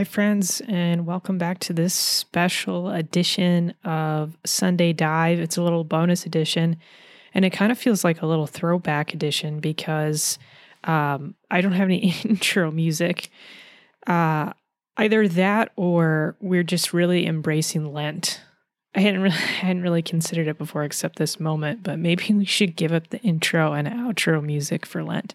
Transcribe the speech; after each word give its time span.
Hi, 0.00 0.04
friends, 0.04 0.62
and 0.66 1.04
welcome 1.04 1.36
back 1.36 1.58
to 1.58 1.74
this 1.74 1.92
special 1.92 2.88
edition 2.88 3.74
of 3.84 4.34
Sunday 4.46 4.94
Dive. 4.94 5.38
It's 5.38 5.58
a 5.58 5.62
little 5.62 5.84
bonus 5.84 6.24
edition, 6.24 6.78
and 7.34 7.44
it 7.44 7.50
kind 7.50 7.70
of 7.70 7.76
feels 7.76 8.02
like 8.02 8.22
a 8.22 8.26
little 8.26 8.46
throwback 8.46 9.12
edition 9.12 9.60
because 9.60 10.38
um, 10.84 11.34
I 11.50 11.60
don't 11.60 11.72
have 11.72 11.88
any 11.88 12.14
intro 12.24 12.70
music. 12.70 13.28
Uh, 14.06 14.54
either 14.96 15.28
that 15.28 15.70
or 15.76 16.34
we're 16.40 16.62
just 16.62 16.94
really 16.94 17.26
embracing 17.26 17.92
Lent. 17.92 18.40
I 18.94 19.00
hadn't 19.00 19.20
really, 19.20 19.36
I 19.36 19.66
hadn't 19.66 19.82
really 19.82 20.00
considered 20.00 20.48
it 20.48 20.56
before 20.56 20.84
except 20.84 21.16
this 21.18 21.38
moment, 21.38 21.82
but 21.82 21.98
maybe 21.98 22.24
we 22.32 22.46
should 22.46 22.74
give 22.74 22.92
up 22.92 23.10
the 23.10 23.20
intro 23.20 23.74
and 23.74 23.86
outro 23.86 24.42
music 24.42 24.86
for 24.86 25.04
Lent. 25.04 25.34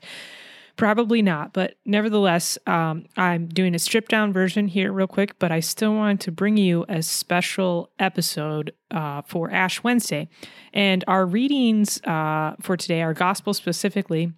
Probably 0.77 1.21
not, 1.21 1.53
but 1.53 1.75
nevertheless, 1.85 2.57
um, 2.67 3.05
I'm 3.15 3.47
doing 3.47 3.75
a 3.75 3.79
stripped 3.79 4.11
down 4.11 4.33
version 4.33 4.67
here, 4.67 4.91
real 4.91 5.07
quick. 5.07 5.39
But 5.39 5.49
I 5.49 5.61
still 5.61 5.95
wanted 5.95 6.19
to 6.21 6.31
bring 6.33 6.57
you 6.57 6.85
a 6.89 7.01
special 7.01 7.91
episode 7.97 8.73
uh, 8.91 9.21
for 9.21 9.49
Ash 9.51 9.83
Wednesday, 9.83 10.27
and 10.73 11.03
our 11.07 11.25
readings 11.25 12.01
uh, 12.03 12.55
for 12.61 12.75
today, 12.75 13.01
our 13.01 13.13
gospel 13.13 13.53
specifically, 13.53 14.33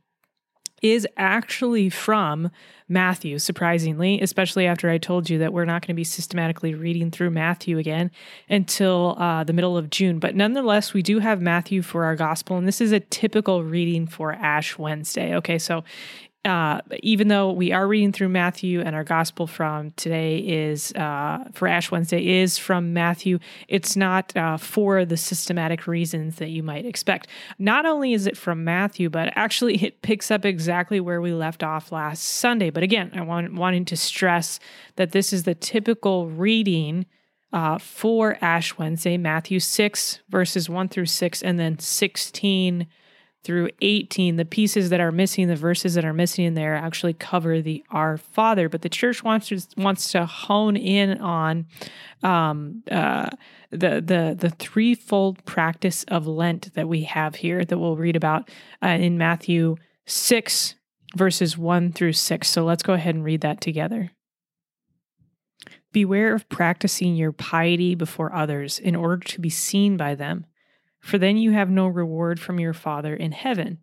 is 0.83 1.07
actually 1.17 1.89
from 1.89 2.51
Matthew, 2.87 3.39
surprisingly, 3.39 4.21
especially 4.21 4.65
after 4.65 4.89
I 4.89 4.97
told 4.97 5.29
you 5.29 5.39
that 5.39 5.51
we're 5.51 5.65
not 5.65 5.81
going 5.81 5.93
to 5.93 5.95
be 5.95 6.03
systematically 6.03 6.73
reading 6.73 7.11
through 7.11 7.31
Matthew 7.31 7.77
again 7.77 8.11
until 8.47 9.15
uh, 9.17 9.43
the 9.43 9.53
middle 9.53 9.75
of 9.75 9.89
June. 9.89 10.19
But 10.19 10.35
nonetheless, 10.35 10.93
we 10.93 11.01
do 11.01 11.19
have 11.19 11.41
Matthew 11.41 11.81
for 11.81 12.05
our 12.05 12.15
gospel, 12.15 12.57
and 12.57 12.67
this 12.67 12.79
is 12.79 12.91
a 12.91 12.99
typical 12.99 13.63
reading 13.63 14.07
for 14.07 14.33
Ash 14.33 14.77
Wednesday. 14.77 15.35
Okay, 15.35 15.57
so 15.57 15.83
uh, 16.47 16.79
even 17.03 17.27
though 17.27 17.51
we 17.51 17.73
are 17.73 17.87
reading 17.87 18.13
through 18.13 18.29
Matthew 18.29 18.81
and 18.81 18.95
our 18.95 19.03
gospel 19.03 19.45
from 19.45 19.91
today 19.91 20.37
is 20.37 20.93
uh, 20.93 21.43
for 21.53 21.67
Ash 21.67 21.91
Wednesday 21.91 22.41
is 22.41 22.57
from 22.57 22.93
Matthew, 22.93 23.39
it's 23.67 23.95
not 23.95 24.35
uh, 24.35 24.55
for 24.57 25.03
the 25.03 25.17
systematic 25.17 25.85
reasons 25.85 26.37
that 26.37 26.49
you 26.49 26.63
might 26.63 26.85
expect. 26.85 27.27
Not 27.59 27.85
only 27.85 28.13
is 28.13 28.25
it 28.25 28.37
from 28.37 28.63
Matthew, 28.63 29.09
but 29.09 29.33
actually 29.35 29.83
it 29.83 30.01
picks 30.01 30.31
up 30.31 30.45
exactly 30.45 30.99
where 30.99 31.19
we 31.19 31.33
left 31.33 31.63
off 31.63 31.91
last 31.91 32.23
Sunday. 32.23 32.69
But 32.69 32.83
again, 32.83 33.11
I 33.13 33.21
want 33.21 33.53
wanting 33.53 33.85
to 33.85 33.97
stress 33.97 34.59
that 34.95 35.11
this 35.11 35.33
is 35.33 35.43
the 35.43 35.55
typical 35.55 36.29
reading 36.29 37.05
uh, 37.51 37.77
for 37.77 38.37
Ash 38.41 38.77
Wednesday, 38.77 39.17
Matthew 39.17 39.59
6, 39.59 40.19
verses 40.29 40.69
1 40.69 40.89
through 40.89 41.05
6, 41.05 41.43
and 41.43 41.59
then 41.59 41.77
16 41.79 42.87
through 43.47 43.69
18, 43.81 44.35
the 44.35 44.43
pieces 44.43 44.89
that 44.89 44.99
are 44.99 45.13
missing, 45.13 45.47
the 45.47 45.55
verses 45.55 45.93
that 45.93 46.03
are 46.03 46.11
missing 46.11 46.43
in 46.43 46.53
there 46.53 46.75
actually 46.75 47.13
cover 47.13 47.61
the 47.61 47.81
Our 47.91 48.17
Father. 48.17 48.67
But 48.67 48.81
the 48.81 48.89
church 48.89 49.23
wants 49.23 49.47
to 49.47 49.61
wants 49.77 50.11
to 50.11 50.25
hone 50.25 50.75
in 50.75 51.17
on 51.19 51.65
um, 52.23 52.83
uh, 52.91 53.29
the 53.69 54.01
the 54.01 54.35
the 54.37 54.49
threefold 54.49 55.45
practice 55.45 56.03
of 56.09 56.27
Lent 56.27 56.73
that 56.73 56.89
we 56.89 57.03
have 57.03 57.35
here 57.35 57.63
that 57.63 57.77
we'll 57.77 57.95
read 57.95 58.17
about 58.17 58.49
uh, 58.83 58.87
in 58.87 59.17
Matthew 59.17 59.77
six 60.05 60.75
verses 61.15 61.57
one 61.57 61.93
through 61.93 62.13
six. 62.13 62.49
So 62.49 62.65
let's 62.65 62.83
go 62.83 62.95
ahead 62.95 63.15
and 63.15 63.23
read 63.23 63.39
that 63.41 63.61
together. 63.61 64.11
Beware 65.93 66.35
of 66.35 66.49
practicing 66.49 67.15
your 67.15 67.31
piety 67.31 67.95
before 67.95 68.35
others 68.35 68.77
in 68.77 68.93
order 68.93 69.23
to 69.23 69.39
be 69.39 69.49
seen 69.49 69.95
by 69.95 70.15
them 70.15 70.47
for 70.99 71.17
then 71.17 71.37
you 71.37 71.51
have 71.51 71.69
no 71.69 71.87
reward 71.87 72.39
from 72.39 72.59
your 72.59 72.73
Father 72.73 73.15
in 73.15 73.31
heaven. 73.31 73.79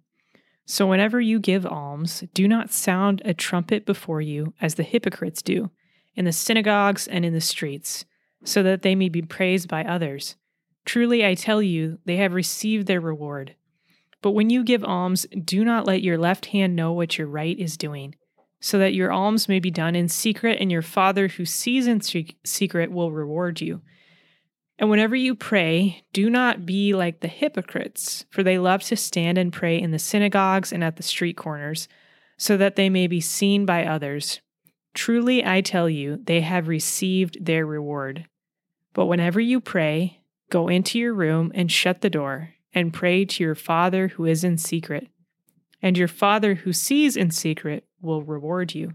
So 0.66 0.86
whenever 0.86 1.20
you 1.20 1.38
give 1.38 1.66
alms, 1.66 2.24
do 2.32 2.48
not 2.48 2.72
sound 2.72 3.20
a 3.24 3.34
trumpet 3.34 3.84
before 3.84 4.20
you, 4.20 4.54
as 4.60 4.76
the 4.76 4.82
hypocrites 4.82 5.42
do, 5.42 5.70
in 6.14 6.24
the 6.24 6.32
synagogues 6.32 7.06
and 7.06 7.24
in 7.24 7.34
the 7.34 7.40
streets, 7.40 8.04
so 8.44 8.62
that 8.62 8.82
they 8.82 8.94
may 8.94 9.08
be 9.08 9.22
praised 9.22 9.68
by 9.68 9.84
others. 9.84 10.36
Truly 10.84 11.24
I 11.24 11.34
tell 11.34 11.62
you, 11.62 11.98
they 12.04 12.16
have 12.16 12.32
received 12.32 12.86
their 12.86 13.00
reward. 13.00 13.54
But 14.22 14.30
when 14.30 14.48
you 14.48 14.64
give 14.64 14.84
alms, 14.84 15.26
do 15.44 15.64
not 15.64 15.86
let 15.86 16.02
your 16.02 16.16
left 16.16 16.46
hand 16.46 16.74
know 16.74 16.92
what 16.92 17.18
your 17.18 17.26
right 17.26 17.58
is 17.58 17.76
doing, 17.76 18.14
so 18.58 18.78
that 18.78 18.94
your 18.94 19.12
alms 19.12 19.48
may 19.50 19.60
be 19.60 19.70
done 19.70 19.94
in 19.94 20.08
secret, 20.08 20.58
and 20.60 20.72
your 20.72 20.82
Father 20.82 21.28
who 21.28 21.44
sees 21.44 21.86
in 21.86 22.00
secret 22.00 22.90
will 22.90 23.12
reward 23.12 23.60
you. 23.60 23.82
And 24.78 24.90
whenever 24.90 25.14
you 25.14 25.34
pray, 25.34 26.04
do 26.12 26.28
not 26.28 26.66
be 26.66 26.94
like 26.94 27.20
the 27.20 27.28
hypocrites, 27.28 28.24
for 28.30 28.42
they 28.42 28.58
love 28.58 28.82
to 28.84 28.96
stand 28.96 29.38
and 29.38 29.52
pray 29.52 29.80
in 29.80 29.92
the 29.92 29.98
synagogues 29.98 30.72
and 30.72 30.82
at 30.82 30.96
the 30.96 31.02
street 31.02 31.36
corners, 31.36 31.86
so 32.36 32.56
that 32.56 32.74
they 32.74 32.90
may 32.90 33.06
be 33.06 33.20
seen 33.20 33.64
by 33.64 33.84
others. 33.84 34.40
Truly, 34.92 35.44
I 35.44 35.60
tell 35.60 35.88
you, 35.88 36.20
they 36.24 36.40
have 36.40 36.68
received 36.68 37.44
their 37.44 37.64
reward. 37.64 38.26
But 38.92 39.06
whenever 39.06 39.40
you 39.40 39.60
pray, 39.60 40.20
go 40.50 40.68
into 40.68 40.98
your 40.98 41.14
room 41.14 41.52
and 41.54 41.70
shut 41.70 42.00
the 42.00 42.10
door, 42.10 42.54
and 42.72 42.92
pray 42.92 43.24
to 43.24 43.44
your 43.44 43.54
Father 43.54 44.08
who 44.08 44.24
is 44.24 44.42
in 44.42 44.58
secret. 44.58 45.08
And 45.80 45.96
your 45.96 46.08
Father 46.08 46.54
who 46.56 46.72
sees 46.72 47.16
in 47.16 47.30
secret 47.30 47.84
will 48.00 48.22
reward 48.22 48.74
you. 48.74 48.94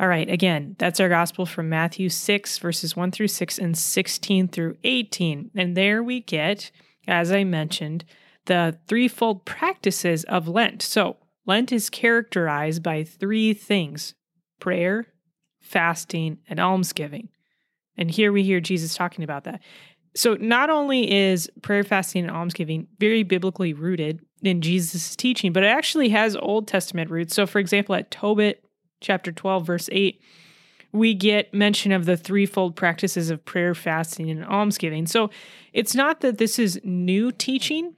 All 0.00 0.08
right, 0.08 0.28
again, 0.28 0.74
that's 0.78 0.98
our 0.98 1.08
gospel 1.08 1.46
from 1.46 1.68
Matthew 1.68 2.08
6, 2.08 2.58
verses 2.58 2.96
1 2.96 3.12
through 3.12 3.28
6 3.28 3.58
and 3.58 3.78
16 3.78 4.48
through 4.48 4.76
18. 4.82 5.52
And 5.54 5.76
there 5.76 6.02
we 6.02 6.20
get, 6.20 6.72
as 7.06 7.30
I 7.30 7.44
mentioned, 7.44 8.04
the 8.46 8.76
threefold 8.88 9.44
practices 9.44 10.24
of 10.24 10.48
Lent. 10.48 10.82
So, 10.82 11.18
Lent 11.46 11.70
is 11.72 11.90
characterized 11.90 12.82
by 12.82 13.04
three 13.04 13.54
things 13.54 14.14
prayer, 14.60 15.06
fasting, 15.60 16.38
and 16.48 16.58
almsgiving. 16.58 17.28
And 17.96 18.10
here 18.10 18.32
we 18.32 18.42
hear 18.42 18.60
Jesus 18.60 18.94
talking 18.96 19.22
about 19.22 19.44
that. 19.44 19.60
So, 20.16 20.34
not 20.34 20.70
only 20.70 21.10
is 21.10 21.48
prayer, 21.62 21.84
fasting, 21.84 22.24
and 22.24 22.34
almsgiving 22.34 22.88
very 22.98 23.22
biblically 23.22 23.72
rooted 23.72 24.20
in 24.42 24.60
Jesus' 24.60 25.14
teaching, 25.14 25.52
but 25.52 25.62
it 25.62 25.68
actually 25.68 26.08
has 26.08 26.34
Old 26.36 26.66
Testament 26.66 27.10
roots. 27.10 27.34
So, 27.34 27.46
for 27.46 27.60
example, 27.60 27.94
at 27.94 28.10
Tobit 28.10 28.63
chapter 29.04 29.30
12, 29.30 29.66
verse 29.66 29.88
8, 29.92 30.20
we 30.92 31.14
get 31.14 31.52
mention 31.52 31.92
of 31.92 32.06
the 32.06 32.16
threefold 32.16 32.74
practices 32.76 33.30
of 33.30 33.44
prayer, 33.44 33.74
fasting, 33.74 34.30
and 34.30 34.44
almsgiving. 34.44 35.06
So 35.06 35.30
it's 35.72 35.94
not 35.94 36.20
that 36.20 36.38
this 36.38 36.58
is 36.58 36.80
new 36.82 37.30
teaching 37.30 37.94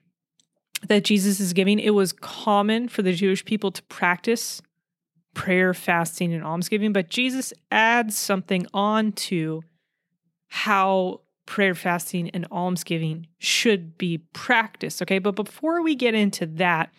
that 0.88 1.04
Jesus 1.04 1.40
is 1.40 1.52
giving. 1.52 1.78
It 1.78 1.94
was 1.94 2.12
common 2.12 2.88
for 2.88 3.02
the 3.02 3.12
Jewish 3.12 3.44
people 3.44 3.70
to 3.70 3.82
practice 3.84 4.60
prayer, 5.34 5.74
fasting, 5.74 6.32
and 6.32 6.42
almsgiving, 6.42 6.92
but 6.92 7.10
Jesus 7.10 7.52
adds 7.70 8.16
something 8.16 8.66
on 8.72 9.12
to 9.12 9.62
how 10.48 11.20
prayer, 11.44 11.74
fasting, 11.74 12.30
and 12.30 12.46
almsgiving 12.50 13.26
should 13.38 13.98
be 13.98 14.18
practiced. 14.32 15.02
Okay, 15.02 15.18
but 15.18 15.36
before 15.36 15.82
we 15.82 15.94
get 15.94 16.14
into 16.14 16.46
that, 16.46 16.90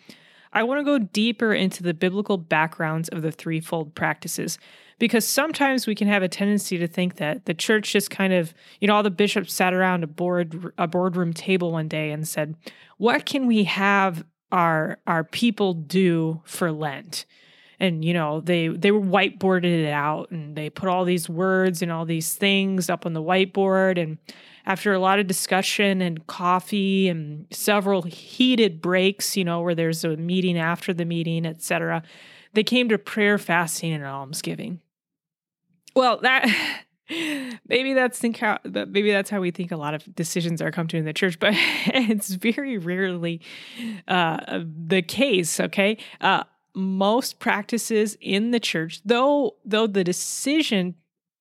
I 0.58 0.64
want 0.64 0.80
to 0.80 0.84
go 0.84 0.98
deeper 0.98 1.54
into 1.54 1.84
the 1.84 1.94
biblical 1.94 2.36
backgrounds 2.36 3.08
of 3.10 3.22
the 3.22 3.30
threefold 3.30 3.94
practices 3.94 4.58
because 4.98 5.24
sometimes 5.24 5.86
we 5.86 5.94
can 5.94 6.08
have 6.08 6.24
a 6.24 6.28
tendency 6.28 6.76
to 6.78 6.88
think 6.88 7.14
that 7.18 7.44
the 7.44 7.54
church 7.54 7.92
just 7.92 8.10
kind 8.10 8.32
of, 8.32 8.52
you 8.80 8.88
know, 8.88 8.96
all 8.96 9.04
the 9.04 9.10
bishops 9.12 9.54
sat 9.54 9.72
around 9.72 10.02
a 10.02 10.08
board 10.08 10.72
a 10.76 10.88
boardroom 10.88 11.32
table 11.32 11.70
one 11.70 11.86
day 11.86 12.10
and 12.10 12.26
said, 12.26 12.56
"What 12.96 13.24
can 13.24 13.46
we 13.46 13.64
have 13.64 14.24
our 14.50 14.98
our 15.06 15.22
people 15.22 15.74
do 15.74 16.42
for 16.44 16.72
Lent?" 16.72 17.24
and 17.78 18.04
you 18.04 18.12
know 18.12 18.40
they 18.40 18.66
they 18.66 18.90
were 18.90 19.00
whiteboarded 19.00 19.64
it 19.64 19.92
out 19.92 20.28
and 20.32 20.56
they 20.56 20.70
put 20.70 20.88
all 20.88 21.04
these 21.04 21.28
words 21.28 21.82
and 21.82 21.92
all 21.92 22.04
these 22.04 22.34
things 22.34 22.90
up 22.90 23.06
on 23.06 23.12
the 23.12 23.22
whiteboard 23.22 24.02
and 24.02 24.18
after 24.68 24.92
a 24.92 24.98
lot 24.98 25.18
of 25.18 25.26
discussion 25.26 26.02
and 26.02 26.26
coffee 26.26 27.08
and 27.08 27.46
several 27.50 28.02
heated 28.02 28.82
breaks, 28.82 29.34
you 29.34 29.42
know, 29.42 29.62
where 29.62 29.74
there's 29.74 30.04
a 30.04 30.16
meeting 30.18 30.58
after 30.58 30.92
the 30.92 31.06
meeting, 31.06 31.46
etc., 31.46 32.02
they 32.52 32.62
came 32.62 32.88
to 32.90 32.98
prayer, 32.98 33.38
fasting, 33.38 33.92
and 33.92 34.04
almsgiving. 34.04 34.80
Well, 35.96 36.18
that 36.20 36.46
maybe 37.68 37.94
that's 37.94 38.18
think 38.18 38.36
how 38.36 38.58
maybe 38.64 39.10
that's 39.10 39.30
how 39.30 39.40
we 39.40 39.50
think 39.50 39.72
a 39.72 39.76
lot 39.76 39.94
of 39.94 40.14
decisions 40.14 40.60
are 40.60 40.70
come 40.70 40.86
to 40.88 40.98
in 40.98 41.06
the 41.06 41.14
church, 41.14 41.38
but 41.38 41.54
it's 41.86 42.34
very 42.34 42.76
rarely 42.76 43.40
uh, 44.06 44.60
the 44.86 45.00
case. 45.00 45.60
Okay, 45.60 45.96
uh, 46.20 46.44
most 46.74 47.38
practices 47.38 48.18
in 48.20 48.50
the 48.50 48.60
church, 48.60 49.00
though 49.02 49.56
though 49.64 49.86
the 49.86 50.04
decision 50.04 50.94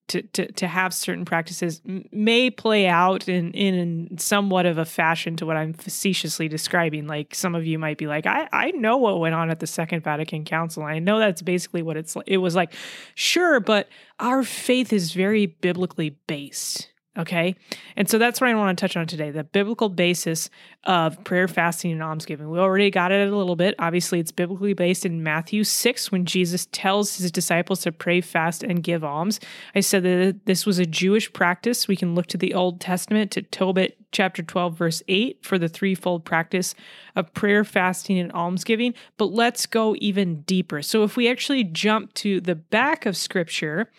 to, 0.07 0.21
to, 0.21 0.51
to 0.54 0.68
have 0.68 0.94
certain 0.94 1.25
practices 1.25 1.81
may 2.12 2.50
play 2.50 2.88
out 2.88 3.27
in, 3.27 3.51
in 3.51 4.18
somewhat 4.18 4.65
of 4.65 4.77
a 4.77 4.86
fashion 4.86 5.36
to 5.38 5.45
what 5.45 5.57
I'm 5.57 5.74
facetiously 5.74 6.48
describing. 6.48 7.07
Like 7.07 7.36
some 7.36 7.56
of 7.56 7.65
you 7.65 7.77
might 7.77 7.98
be 7.98 8.07
like, 8.07 8.25
I, 8.25 8.48
I 8.54 8.71
know 8.71 8.98
what 8.98 9.19
went 9.19 9.36
on 9.36 9.50
at 9.50 9.59
the 9.59 9.68
Second 9.68 10.04
Vatican 10.04 10.45
Council. 10.45 10.83
I 10.83 11.00
know 11.00 11.19
that's 11.19 11.42
basically 11.42 11.81
what 11.81 11.98
it's 11.98 12.15
like. 12.15 12.27
it 12.27 12.38
was 12.38 12.56
like. 12.56 12.74
Sure, 13.15 13.59
but 13.59 13.89
our 14.19 14.44
faith 14.44 14.94
is 14.94 15.12
very 15.12 15.48
biblically 15.48 16.12
based. 16.27 16.89
Okay. 17.18 17.56
And 17.96 18.08
so 18.08 18.19
that's 18.19 18.40
what 18.40 18.50
I 18.52 18.54
want 18.54 18.78
to 18.78 18.81
touch 18.81 18.96
on 18.96 19.08
today 19.08 19.31
the 19.31 19.44
biblical 19.44 19.90
basis 19.90 20.52
of 20.84 21.24
prayer, 21.24 21.48
fasting, 21.48 21.92
and 21.92 22.04
almsgiving. 22.04 22.50
We 22.50 22.60
already 22.60 22.92
got 22.92 23.12
it 23.12 23.28
a 23.28 23.36
little 23.36 23.56
bit. 23.56 23.74
Obviously, 23.80 24.19
it's 24.19 24.31
biblically 24.31 24.74
based 24.74 25.04
in 25.04 25.24
Matthew 25.24 25.64
6 25.64 26.12
when 26.12 26.25
Jesus 26.25 26.68
tells 26.72 27.18
his 27.18 27.31
disciples 27.31 27.81
to 27.81 27.92
pray, 27.92 28.22
fast, 28.22 28.62
and 28.62 28.84
give 28.84 29.04
alms. 29.04 29.40
I 29.74 29.80
said 29.80 30.04
that 30.04 30.46
this 30.46 30.66
was 30.66 30.78
a 30.78 30.86
Jewish 30.86 31.34
practice. 31.34 31.88
We 31.88 31.96
can 31.96 32.14
look 32.14 32.28
to 32.28 32.38
the 32.38 32.54
Old 32.54 32.80
Testament, 32.80 33.31
to 33.31 33.42
Tobit 33.42 33.98
chapter 34.12 34.44
12, 34.44 34.78
verse 34.78 35.02
8, 35.08 35.44
for 35.44 35.58
the 35.58 35.68
threefold 35.68 36.24
practice 36.24 36.75
of 37.16 37.34
prayer, 37.34 37.64
fasting, 37.64 38.19
and 38.19 38.31
almsgiving. 38.31 38.94
But 39.18 39.31
let's 39.31 39.66
go 39.66 39.96
even 39.98 40.42
deeper. 40.42 40.84
So 40.84 41.04
if 41.04 41.18
we 41.18 41.28
actually 41.28 41.64
jump 41.64 42.14
to 42.16 42.40
the 42.40 42.56
back 42.56 43.08
of 43.08 43.18
scripture, 43.18 43.90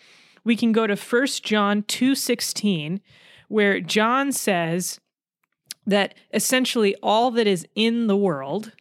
we 0.49 0.55
can 0.55 0.71
go 0.71 0.87
to 0.87 0.95
1 0.95 1.27
John 1.43 1.83
2:16 1.83 3.01
where 3.49 3.79
John 3.79 4.31
says 4.31 4.99
that 5.85 6.15
essentially 6.33 6.95
all 7.03 7.29
that 7.29 7.45
is 7.45 7.67
in 7.75 8.07
the 8.07 8.17
world 8.17 8.71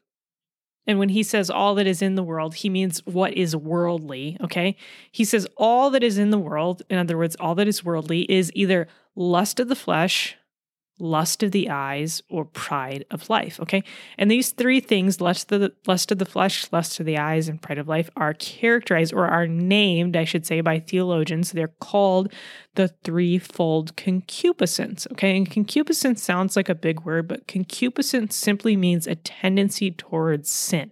and 0.86 0.98
when 0.98 1.10
he 1.10 1.22
says 1.22 1.50
all 1.50 1.74
that 1.74 1.86
is 1.86 2.00
in 2.00 2.14
the 2.14 2.22
world, 2.22 2.54
he 2.54 2.70
means 2.70 3.04
what 3.04 3.34
is 3.34 3.54
worldly, 3.54 4.38
okay? 4.40 4.74
He 5.12 5.22
says 5.22 5.46
all 5.58 5.90
that 5.90 6.02
is 6.02 6.16
in 6.16 6.30
the 6.30 6.38
world, 6.38 6.82
in 6.88 6.96
other 6.96 7.18
words, 7.18 7.36
all 7.38 7.54
that 7.56 7.68
is 7.68 7.84
worldly 7.84 8.22
is 8.22 8.50
either 8.54 8.88
lust 9.14 9.60
of 9.60 9.68
the 9.68 9.76
flesh, 9.76 10.37
lust 10.98 11.42
of 11.42 11.52
the 11.52 11.70
eyes, 11.70 12.22
or 12.28 12.44
pride 12.44 13.04
of 13.10 13.30
life. 13.30 13.60
Okay. 13.60 13.82
And 14.16 14.30
these 14.30 14.50
three 14.50 14.80
things, 14.80 15.20
lust 15.20 15.50
of 15.52 15.60
the 15.60 15.72
lust 15.86 16.10
of 16.10 16.18
the 16.18 16.24
flesh, 16.24 16.66
lust 16.72 17.00
of 17.00 17.06
the 17.06 17.18
eyes, 17.18 17.48
and 17.48 17.60
pride 17.60 17.78
of 17.78 17.88
life, 17.88 18.10
are 18.16 18.34
characterized 18.34 19.12
or 19.12 19.26
are 19.26 19.46
named, 19.46 20.16
I 20.16 20.24
should 20.24 20.46
say, 20.46 20.60
by 20.60 20.80
theologians. 20.80 21.52
They're 21.52 21.68
called 21.68 22.32
the 22.74 22.88
threefold 22.88 23.96
concupiscence. 23.96 25.06
Okay. 25.12 25.36
And 25.36 25.50
concupiscence 25.50 26.22
sounds 26.22 26.56
like 26.56 26.68
a 26.68 26.74
big 26.74 27.00
word, 27.00 27.28
but 27.28 27.46
concupiscence 27.46 28.36
simply 28.36 28.76
means 28.76 29.06
a 29.06 29.14
tendency 29.14 29.90
towards 29.90 30.50
sin. 30.50 30.90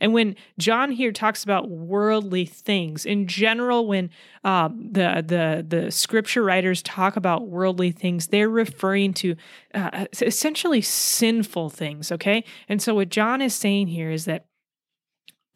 And 0.00 0.12
when 0.12 0.36
John 0.58 0.90
here 0.90 1.12
talks 1.12 1.44
about 1.44 1.70
worldly 1.70 2.44
things, 2.44 3.06
in 3.06 3.26
general, 3.26 3.86
when 3.86 4.10
um, 4.42 4.88
the 4.92 5.24
the 5.26 5.64
the 5.66 5.90
scripture 5.90 6.42
writers 6.42 6.82
talk 6.82 7.16
about 7.16 7.48
worldly 7.48 7.92
things, 7.92 8.28
they're 8.28 8.48
referring 8.48 9.14
to 9.14 9.36
uh, 9.74 10.06
essentially 10.20 10.80
sinful 10.80 11.70
things. 11.70 12.12
Okay, 12.12 12.44
and 12.68 12.82
so 12.82 12.94
what 12.94 13.08
John 13.08 13.40
is 13.40 13.54
saying 13.54 13.88
here 13.88 14.10
is 14.10 14.24
that 14.24 14.46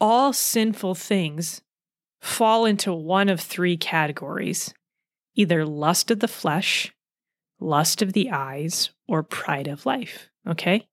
all 0.00 0.32
sinful 0.32 0.94
things 0.94 1.62
fall 2.20 2.64
into 2.64 2.92
one 2.92 3.28
of 3.28 3.40
three 3.40 3.76
categories: 3.76 4.72
either 5.34 5.64
lust 5.64 6.10
of 6.10 6.20
the 6.20 6.28
flesh, 6.28 6.94
lust 7.60 8.02
of 8.02 8.12
the 8.12 8.30
eyes, 8.30 8.90
or 9.06 9.22
pride 9.22 9.68
of 9.68 9.86
life. 9.86 10.30
Okay. 10.46 10.86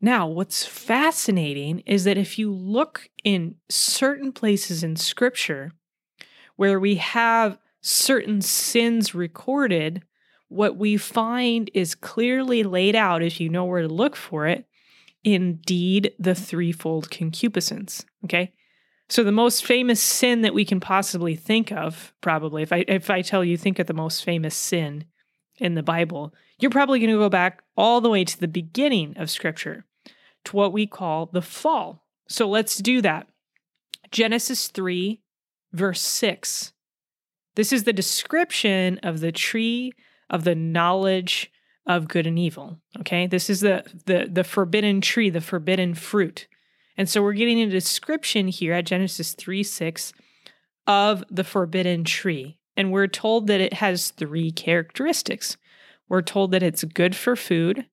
Now, 0.00 0.26
what's 0.26 0.64
fascinating 0.64 1.80
is 1.80 2.04
that 2.04 2.18
if 2.18 2.38
you 2.38 2.52
look 2.52 3.08
in 3.24 3.56
certain 3.68 4.32
places 4.32 4.82
in 4.82 4.96
scripture 4.96 5.72
where 6.56 6.78
we 6.78 6.96
have 6.96 7.58
certain 7.80 8.40
sins 8.42 9.14
recorded, 9.14 10.02
what 10.48 10.76
we 10.76 10.96
find 10.96 11.70
is 11.74 11.94
clearly 11.94 12.62
laid 12.62 12.94
out, 12.94 13.22
if 13.22 13.40
you 13.40 13.48
know 13.48 13.64
where 13.64 13.82
to 13.82 13.88
look 13.88 14.16
for 14.16 14.46
it, 14.46 14.66
indeed 15.24 16.12
the 16.18 16.34
threefold 16.34 17.10
concupiscence. 17.10 18.04
Okay. 18.24 18.52
So 19.08 19.24
the 19.24 19.32
most 19.32 19.64
famous 19.64 20.00
sin 20.00 20.42
that 20.42 20.54
we 20.54 20.64
can 20.64 20.80
possibly 20.80 21.36
think 21.36 21.70
of, 21.70 22.14
probably, 22.20 22.62
if 22.62 22.72
I 22.72 22.84
if 22.88 23.10
I 23.10 23.22
tell 23.22 23.44
you 23.44 23.56
think 23.56 23.78
of 23.78 23.86
the 23.86 23.92
most 23.92 24.24
famous 24.24 24.54
sin 24.54 25.04
in 25.62 25.74
the 25.74 25.82
Bible, 25.82 26.34
you're 26.58 26.70
probably 26.70 26.98
going 26.98 27.10
to 27.10 27.18
go 27.18 27.28
back 27.28 27.62
all 27.76 28.00
the 28.00 28.10
way 28.10 28.24
to 28.24 28.38
the 28.38 28.48
beginning 28.48 29.16
of 29.16 29.30
Scripture, 29.30 29.84
to 30.44 30.56
what 30.56 30.72
we 30.72 30.86
call 30.86 31.26
the 31.26 31.42
fall. 31.42 32.04
So 32.28 32.48
let's 32.48 32.78
do 32.78 33.00
that. 33.02 33.28
Genesis 34.10 34.68
3, 34.68 35.20
verse 35.72 36.00
6. 36.00 36.72
This 37.54 37.72
is 37.72 37.84
the 37.84 37.92
description 37.92 38.98
of 39.02 39.20
the 39.20 39.32
tree 39.32 39.92
of 40.28 40.44
the 40.44 40.54
knowledge 40.54 41.52
of 41.86 42.08
good 42.08 42.26
and 42.26 42.38
evil. 42.38 42.78
Okay, 43.00 43.26
this 43.26 43.50
is 43.50 43.60
the 43.60 43.84
the 44.06 44.28
the 44.30 44.44
forbidden 44.44 45.00
tree, 45.00 45.30
the 45.30 45.40
forbidden 45.40 45.94
fruit. 45.94 46.46
And 46.96 47.08
so 47.08 47.22
we're 47.22 47.32
getting 47.32 47.60
a 47.60 47.68
description 47.68 48.48
here 48.48 48.72
at 48.72 48.86
Genesis 48.86 49.34
3 49.34 49.62
6 49.62 50.12
of 50.86 51.24
the 51.30 51.44
forbidden 51.44 52.04
tree. 52.04 52.58
And 52.76 52.90
we're 52.90 53.06
told 53.06 53.46
that 53.48 53.60
it 53.60 53.74
has 53.74 54.10
three 54.10 54.50
characteristics. 54.50 55.56
We're 56.08 56.22
told 56.22 56.52
that 56.52 56.62
it's 56.62 56.84
good 56.84 57.14
for 57.14 57.36
food, 57.36 57.86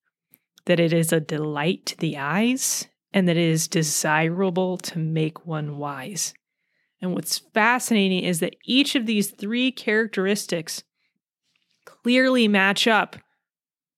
that 0.66 0.80
it 0.80 0.94
is 0.94 1.12
a 1.12 1.20
delight 1.20 1.86
to 1.88 1.98
the 1.98 2.18
eyes, 2.18 2.88
and 3.14 3.28
that 3.28 3.38
it 3.38 3.50
is 3.50 3.68
desirable 3.68 4.78
to 4.78 5.00
make 5.00 5.46
one 5.46 5.78
wise. 5.78 6.34
And 7.02 7.14
what's 7.14 7.38
fascinating 7.38 8.24
is 8.24 8.40
that 8.40 8.56
each 8.66 8.96
of 8.96 9.06
these 9.06 9.32
three 9.32 9.72
characteristics 9.72 10.84
clearly 11.86 12.48
match 12.48 12.88
up 12.88 13.16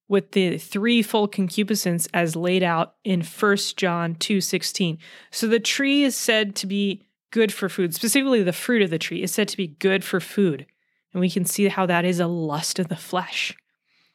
with 0.07 0.31
the 0.31 0.57
threefold 0.57 1.31
concupiscence 1.31 2.07
as 2.13 2.36
laid 2.36 2.63
out 2.63 2.95
in 3.04 3.22
1 3.22 3.78
John 3.78 4.16
2:16. 4.16 4.98
So 5.31 5.48
the 5.48 5.60
tree 5.60 6.04
is 6.04 6.16
said 6.16 6.56
to 6.57 6.68
be 6.68 7.07
good 7.31 7.54
for 7.54 7.69
food, 7.69 7.95
specifically 7.95 8.44
the 8.44 8.51
fruit 8.51 8.81
of 8.81 8.89
the 8.89 9.00
tree 9.00 9.24
is 9.24 9.31
said 9.31 9.48
to 9.48 9.57
be 9.57 9.68
good 9.68 10.04
for 10.04 10.19
food. 10.19 10.66
And 11.13 11.21
we 11.21 11.29
can 11.29 11.45
see 11.45 11.67
how 11.67 11.85
that 11.85 12.05
is 12.05 12.19
a 12.19 12.27
lust 12.27 12.79
of 12.79 12.87
the 12.87 12.95
flesh. 12.95 13.55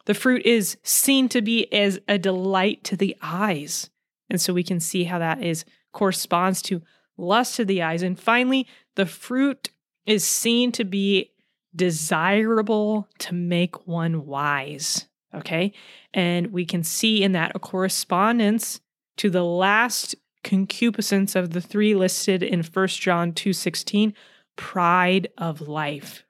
The 0.07 0.15
fruit 0.15 0.47
is 0.47 0.77
seen 0.83 1.29
to 1.31 1.43
be 1.43 1.71
as 1.73 1.99
a 2.09 2.19
delight 2.19 2.85
to 2.85 2.97
the 2.97 3.17
eyes. 3.21 3.91
And 4.31 4.41
so 4.41 4.53
we 4.53 4.63
can 4.63 4.81
see 4.81 5.05
how 5.05 5.19
that 5.19 5.43
is 5.43 5.65
corresponds 5.93 6.63
to 6.63 6.83
lust 7.17 7.59
of 7.59 7.67
the 7.67 7.83
eyes. 7.83 8.03
And 8.03 8.19
finally, 8.19 8.67
the 8.95 9.07
fruit 9.07 9.71
is 10.07 10.25
seen 10.25 10.73
to 10.73 10.85
be 10.85 11.33
desirable 11.75 13.09
to 13.19 13.35
make 13.35 13.87
one 13.87 14.27
wise. 14.27 15.07
Okay. 15.35 15.73
And 16.15 16.49
we 16.49 16.65
can 16.65 16.83
see 16.83 17.23
in 17.23 17.33
that 17.33 17.53
a 17.55 17.59
correspondence 17.59 18.81
to 19.19 19.29
the 19.29 19.45
last 19.45 20.15
concupiscence 20.43 21.35
of 21.35 21.51
the 21.51 21.61
three 21.61 21.95
listed 21.95 22.43
in 22.43 22.63
1 22.63 23.01
John 23.01 23.33
2:16, 23.33 24.15
pride 24.55 25.29
of 25.37 25.61
life. 25.61 26.26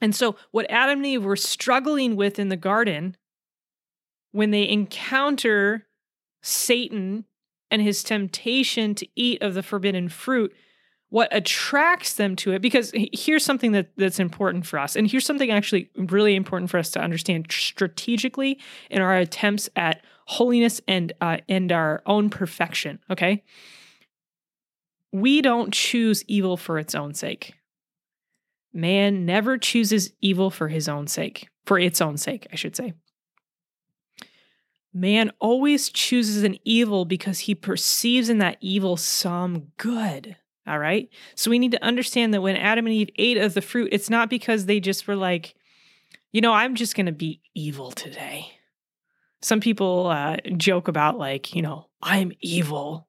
And 0.00 0.14
so, 0.14 0.36
what 0.50 0.70
Adam 0.70 0.98
and 0.98 1.06
Eve 1.06 1.24
were 1.24 1.36
struggling 1.36 2.16
with 2.16 2.38
in 2.38 2.48
the 2.48 2.56
garden 2.56 3.16
when 4.32 4.50
they 4.50 4.68
encounter 4.68 5.86
Satan 6.42 7.24
and 7.70 7.82
his 7.82 8.02
temptation 8.02 8.94
to 8.96 9.06
eat 9.14 9.42
of 9.42 9.54
the 9.54 9.62
forbidden 9.62 10.08
fruit, 10.08 10.54
what 11.10 11.28
attracts 11.32 12.14
them 12.14 12.36
to 12.36 12.52
it, 12.52 12.62
because 12.62 12.92
here's 13.12 13.44
something 13.44 13.72
that, 13.72 13.90
that's 13.96 14.20
important 14.20 14.64
for 14.64 14.78
us, 14.78 14.96
and 14.96 15.10
here's 15.10 15.26
something 15.26 15.50
actually 15.50 15.90
really 15.96 16.36
important 16.36 16.70
for 16.70 16.78
us 16.78 16.90
to 16.92 17.00
understand 17.00 17.46
strategically 17.50 18.58
in 18.90 19.02
our 19.02 19.16
attempts 19.16 19.68
at 19.76 20.02
holiness 20.26 20.80
and 20.86 21.12
uh, 21.20 21.38
and 21.48 21.72
our 21.72 22.02
own 22.06 22.30
perfection. 22.30 23.00
Okay, 23.10 23.42
we 25.12 25.42
don't 25.42 25.74
choose 25.74 26.24
evil 26.28 26.56
for 26.56 26.78
its 26.78 26.94
own 26.94 27.14
sake. 27.14 27.54
Man 28.72 29.26
never 29.26 29.58
chooses 29.58 30.12
evil 30.20 30.50
for 30.50 30.68
his 30.68 30.88
own 30.88 31.06
sake, 31.06 31.48
for 31.66 31.78
its 31.78 32.00
own 32.00 32.16
sake, 32.16 32.46
I 32.52 32.56
should 32.56 32.76
say. 32.76 32.94
Man 34.92 35.32
always 35.40 35.88
chooses 35.88 36.42
an 36.42 36.56
evil 36.64 37.04
because 37.04 37.40
he 37.40 37.54
perceives 37.54 38.28
in 38.28 38.38
that 38.38 38.58
evil 38.60 38.96
some 38.96 39.68
good. 39.76 40.36
All 40.66 40.78
right. 40.78 41.08
So 41.34 41.50
we 41.50 41.58
need 41.58 41.72
to 41.72 41.84
understand 41.84 42.34
that 42.34 42.42
when 42.42 42.56
Adam 42.56 42.86
and 42.86 42.94
Eve 42.94 43.10
ate 43.16 43.38
of 43.38 43.54
the 43.54 43.62
fruit, 43.62 43.88
it's 43.92 44.10
not 44.10 44.30
because 44.30 44.66
they 44.66 44.78
just 44.78 45.08
were 45.08 45.16
like, 45.16 45.54
you 46.32 46.40
know, 46.40 46.52
I'm 46.52 46.74
just 46.74 46.94
going 46.94 47.06
to 47.06 47.12
be 47.12 47.40
evil 47.54 47.90
today. 47.90 48.52
Some 49.42 49.60
people 49.60 50.06
uh, 50.08 50.36
joke 50.56 50.86
about, 50.86 51.18
like, 51.18 51.54
you 51.54 51.62
know, 51.62 51.88
I'm 52.02 52.32
evil. 52.40 53.08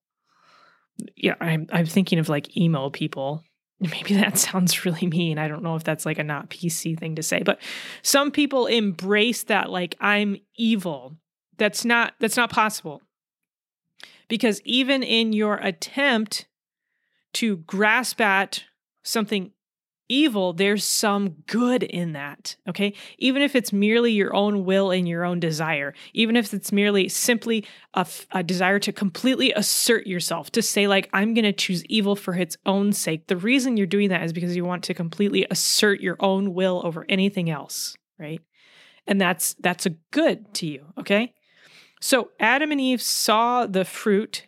Yeah, 1.15 1.35
I'm, 1.41 1.67
I'm 1.71 1.85
thinking 1.85 2.19
of 2.19 2.29
like 2.29 2.55
emo 2.55 2.89
people 2.89 3.43
maybe 3.81 4.13
that 4.15 4.37
sounds 4.37 4.85
really 4.85 5.07
mean. 5.07 5.37
I 5.37 5.47
don't 5.47 5.63
know 5.63 5.75
if 5.75 5.83
that's 5.83 6.05
like 6.05 6.19
a 6.19 6.23
not 6.23 6.49
PC 6.49 6.97
thing 6.97 7.15
to 7.15 7.23
say, 7.23 7.41
but 7.43 7.59
some 8.03 8.31
people 8.31 8.67
embrace 8.67 9.43
that 9.43 9.69
like 9.69 9.95
I'm 9.99 10.37
evil. 10.55 11.17
That's 11.57 11.83
not 11.83 12.13
that's 12.19 12.37
not 12.37 12.51
possible. 12.51 13.01
Because 14.27 14.61
even 14.63 15.03
in 15.03 15.33
your 15.33 15.55
attempt 15.55 16.47
to 17.33 17.57
grasp 17.57 18.21
at 18.21 18.63
something 19.03 19.51
evil, 20.11 20.53
there's 20.53 20.83
some 20.83 21.29
good 21.47 21.83
in 21.83 22.13
that. 22.13 22.55
Okay. 22.67 22.93
Even 23.17 23.41
if 23.41 23.55
it's 23.55 23.71
merely 23.71 24.11
your 24.11 24.35
own 24.35 24.65
will 24.65 24.91
and 24.91 25.07
your 25.07 25.23
own 25.23 25.39
desire, 25.39 25.93
even 26.13 26.35
if 26.35 26.53
it's 26.53 26.71
merely 26.71 27.07
simply 27.07 27.65
a, 27.93 28.05
a 28.31 28.43
desire 28.43 28.79
to 28.79 28.91
completely 28.91 29.51
assert 29.53 30.05
yourself, 30.05 30.51
to 30.51 30.61
say, 30.61 30.87
like, 30.87 31.09
I'm 31.13 31.33
to 31.35 31.53
choose 31.53 31.85
evil 31.85 32.15
for 32.15 32.35
its 32.35 32.57
own 32.65 32.93
sake. 32.93 33.27
The 33.27 33.37
reason 33.37 33.77
you're 33.77 33.87
doing 33.87 34.09
that 34.09 34.23
is 34.23 34.33
because 34.33 34.55
you 34.55 34.65
want 34.65 34.83
to 34.85 34.93
completely 34.93 35.47
assert 35.49 36.01
your 36.01 36.17
own 36.19 36.53
will 36.53 36.81
over 36.83 37.05
anything 37.09 37.49
else. 37.49 37.95
Right. 38.19 38.41
And 39.07 39.19
that's 39.19 39.55
that's 39.55 39.85
a 39.85 39.95
good 40.11 40.53
to 40.55 40.67
you. 40.67 40.85
Okay. 40.99 41.33
So 42.01 42.29
Adam 42.39 42.71
and 42.71 42.81
Eve 42.81 43.01
saw 43.01 43.65
the 43.65 43.85
fruit 43.85 44.45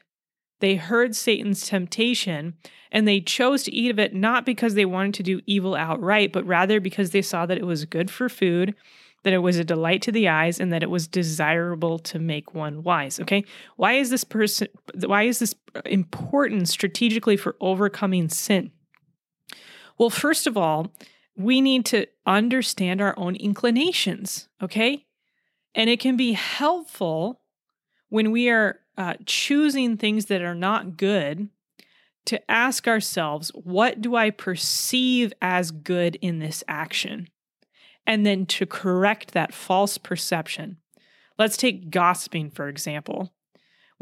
they 0.63 0.75
heard 0.75 1.13
Satan's 1.13 1.67
temptation 1.67 2.53
and 2.89 3.05
they 3.05 3.19
chose 3.19 3.63
to 3.63 3.75
eat 3.75 3.91
of 3.91 3.99
it 3.99 4.15
not 4.15 4.45
because 4.45 4.75
they 4.75 4.85
wanted 4.85 5.13
to 5.15 5.23
do 5.23 5.41
evil 5.45 5.75
outright, 5.75 6.31
but 6.31 6.45
rather 6.45 6.79
because 6.79 7.09
they 7.09 7.21
saw 7.21 7.45
that 7.45 7.57
it 7.57 7.65
was 7.65 7.83
good 7.83 8.09
for 8.09 8.29
food, 8.29 8.73
that 9.23 9.33
it 9.33 9.39
was 9.39 9.57
a 9.57 9.65
delight 9.65 10.01
to 10.03 10.11
the 10.13 10.29
eyes, 10.29 10.61
and 10.61 10.71
that 10.71 10.81
it 10.81 10.89
was 10.89 11.05
desirable 11.05 11.99
to 11.99 12.17
make 12.17 12.53
one 12.53 12.81
wise. 12.81 13.19
Okay. 13.19 13.43
Why 13.75 13.95
is 13.95 14.09
this 14.09 14.23
person, 14.23 14.69
why 15.05 15.23
is 15.23 15.39
this 15.39 15.53
important 15.85 16.69
strategically 16.69 17.35
for 17.35 17.57
overcoming 17.59 18.29
sin? 18.29 18.71
Well, 19.97 20.09
first 20.09 20.47
of 20.47 20.55
all, 20.55 20.93
we 21.35 21.59
need 21.59 21.85
to 21.87 22.07
understand 22.25 23.01
our 23.01 23.13
own 23.19 23.35
inclinations. 23.35 24.47
Okay. 24.61 25.07
And 25.75 25.89
it 25.89 25.99
can 25.99 26.15
be 26.15 26.31
helpful 26.31 27.41
when 28.07 28.31
we 28.31 28.47
are 28.47 28.79
uh, 28.97 29.15
choosing 29.25 29.97
things 29.97 30.25
that 30.25 30.41
are 30.41 30.55
not 30.55 30.97
good 30.97 31.49
to 32.25 32.51
ask 32.51 32.87
ourselves, 32.87 33.51
what 33.53 34.01
do 34.01 34.15
I 34.15 34.29
perceive 34.29 35.33
as 35.41 35.71
good 35.71 36.15
in 36.21 36.39
this 36.39 36.63
action? 36.67 37.27
And 38.05 38.25
then 38.25 38.45
to 38.47 38.65
correct 38.65 39.31
that 39.31 39.53
false 39.53 39.97
perception. 39.97 40.77
Let's 41.37 41.57
take 41.57 41.89
gossiping, 41.89 42.51
for 42.51 42.67
example. 42.67 43.33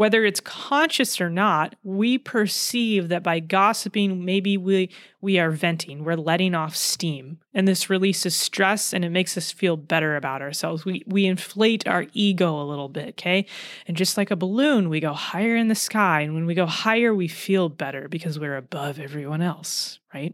Whether 0.01 0.25
it's 0.25 0.39
conscious 0.39 1.21
or 1.21 1.29
not, 1.29 1.75
we 1.83 2.17
perceive 2.17 3.09
that 3.09 3.21
by 3.21 3.39
gossiping, 3.39 4.25
maybe 4.25 4.57
we, 4.57 4.89
we 5.21 5.37
are 5.37 5.51
venting, 5.51 6.03
we're 6.03 6.15
letting 6.15 6.55
off 6.55 6.75
steam. 6.75 7.37
And 7.53 7.67
this 7.67 7.87
releases 7.87 8.35
stress 8.35 8.95
and 8.95 9.05
it 9.05 9.11
makes 9.11 9.37
us 9.37 9.51
feel 9.51 9.77
better 9.77 10.15
about 10.15 10.41
ourselves. 10.41 10.85
We, 10.85 11.03
we 11.05 11.27
inflate 11.27 11.87
our 11.87 12.07
ego 12.13 12.59
a 12.59 12.65
little 12.65 12.89
bit, 12.89 13.09
okay? 13.09 13.45
And 13.85 13.95
just 13.95 14.17
like 14.17 14.31
a 14.31 14.35
balloon, 14.35 14.89
we 14.89 15.01
go 15.01 15.13
higher 15.13 15.55
in 15.55 15.67
the 15.67 15.75
sky. 15.75 16.21
And 16.21 16.33
when 16.33 16.47
we 16.47 16.55
go 16.55 16.65
higher, 16.65 17.13
we 17.13 17.27
feel 17.27 17.69
better 17.69 18.07
because 18.07 18.39
we're 18.39 18.57
above 18.57 18.99
everyone 18.99 19.43
else, 19.43 19.99
right? 20.15 20.33